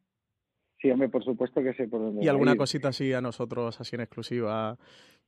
[0.81, 3.97] Sí, hombre, por supuesto que sé por dónde ¿Y alguna cosita así a nosotros, así
[3.97, 4.77] en exclusiva,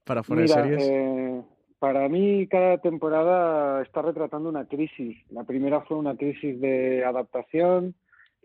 [0.04, 0.86] para fuera de series?
[0.86, 1.42] Eh,
[1.78, 5.16] para mí cada temporada está retratando una crisis.
[5.30, 7.94] La primera fue una crisis de adaptación,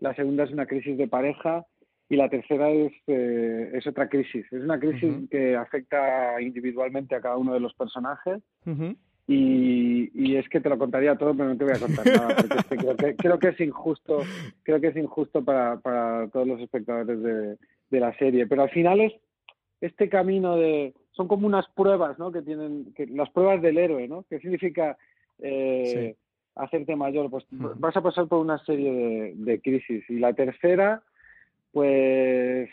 [0.02, 1.64] la segunda es una crisis de pareja
[2.08, 4.44] y la tercera es, eh, es otra crisis.
[4.52, 8.42] Es una crisis que afecta individualmente a cada uno de los personajes
[9.28, 12.36] y, y, es que te lo contaría todo, pero no te voy a contar nada,
[12.36, 14.22] porque creo, que, creo que es injusto,
[14.64, 17.56] creo que es injusto para, para todos los espectadores de,
[17.88, 18.48] de la serie.
[18.48, 19.12] Pero al final es
[19.80, 22.32] este camino de son como unas pruebas, ¿no?
[22.32, 24.24] Que tienen que, las pruebas del héroe, ¿no?
[24.28, 24.96] ¿Qué significa
[25.38, 26.16] eh,
[26.54, 30.04] hacerte mayor, pues vas a pasar por una serie de, crisis.
[30.08, 31.02] Y la tercera,
[31.72, 32.68] pues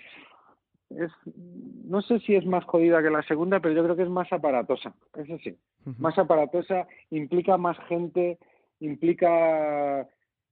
[0.89, 1.11] es,
[1.85, 4.31] no sé si es más jodida que la segunda, pero yo creo que es más
[4.33, 5.55] aparatosa, eso sí,
[5.97, 8.37] más aparatosa, implica más gente,
[8.79, 10.07] implica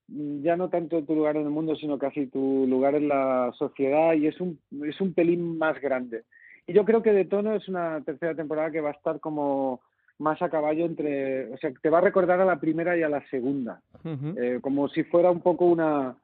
[0.08, 4.14] ya no tanto tu lugar en el mundo, sino casi tu lugar en la sociedad
[4.14, 6.24] y es un, es un pelín más grande.
[6.66, 9.82] Y yo creo que de tono es una tercera temporada que va a estar como
[10.20, 13.10] más a caballo entre, o sea, te va a recordar a la primera y a
[13.10, 16.16] la segunda, eh, como si fuera un poco una,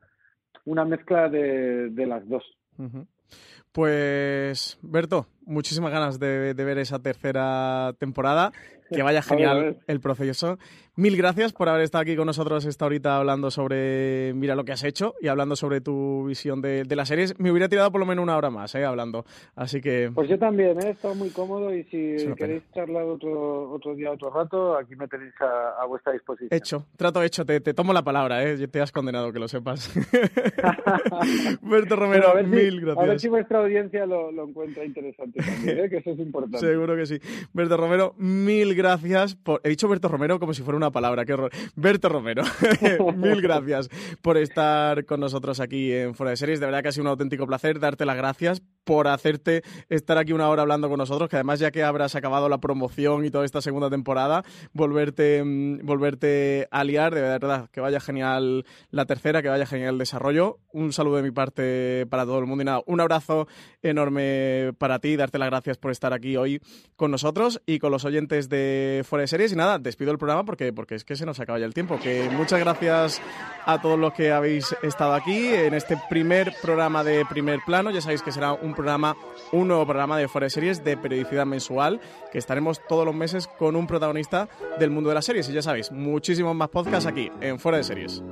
[0.66, 2.44] una mezcla de, de las dos.
[3.72, 8.52] Pues, Berto, muchísimas ganas de, de ver esa tercera temporada.
[8.94, 10.58] Que vaya genial el proceso.
[10.96, 14.74] Mil gracias por haber estado aquí con nosotros esta horita hablando sobre, mira lo que
[14.74, 17.40] has hecho y hablando sobre tu visión de, de las series.
[17.40, 18.86] Me hubiera tirado por lo menos una hora más, ¿eh?
[18.86, 19.26] Hablando.
[19.56, 20.12] Así que...
[20.14, 20.90] Pues yo también, ¿eh?
[20.90, 25.08] he estado muy cómodo y si queréis charlar otro, otro día, otro rato, aquí me
[25.08, 26.50] tenéis a, a vuestra disposición.
[26.52, 28.68] Hecho, trato hecho, te, te, tomo la palabra, ¿eh?
[28.68, 29.92] Te has condenado, que lo sepas.
[31.64, 33.04] Berto Romero, a ver mil si, gracias.
[33.04, 35.90] A ver si vuestra audiencia lo, lo encuentra interesante también, ¿eh?
[35.90, 36.60] que eso es importante.
[36.68, 37.20] Seguro que sí.
[37.52, 38.83] Berto Romero, mil gracias
[39.44, 39.62] por...
[39.64, 41.52] He dicho Berto Romero como si fuera una palabra, qué horror.
[41.76, 42.44] Berto Romero,
[43.16, 43.90] mil gracias
[44.22, 46.60] por estar con nosotros aquí en Fuera de Series.
[46.60, 50.34] De verdad que ha sido un auténtico placer darte las gracias por hacerte estar aquí
[50.34, 53.46] una hora hablando con nosotros, que además ya que habrás acabado la promoción y toda
[53.46, 59.42] esta segunda temporada, volverte, mm, volverte a liar, de verdad, que vaya genial la tercera,
[59.42, 60.60] que vaya genial el desarrollo.
[60.72, 63.48] Un saludo de mi parte para todo el mundo y nada, un abrazo
[63.82, 66.62] enorme para ti, darte las gracias por estar aquí hoy
[66.96, 70.46] con nosotros y con los oyentes de Fuera de Series y nada, despido el programa
[70.46, 72.00] porque, porque es que se nos acaba ya el tiempo.
[72.00, 73.22] Que muchas gracias
[73.66, 77.92] a todos los que habéis estado aquí en este primer programa de primer plano.
[77.92, 79.16] Ya sabéis que será un programa,
[79.52, 82.00] un nuevo programa de Fuera de Series de periodicidad mensual,
[82.32, 84.50] que estaremos todos los meses con un protagonista
[84.80, 85.50] del mundo de las series.
[85.50, 88.24] Y ya sabéis, muchísimos más podcasts aquí en Fuera de Series.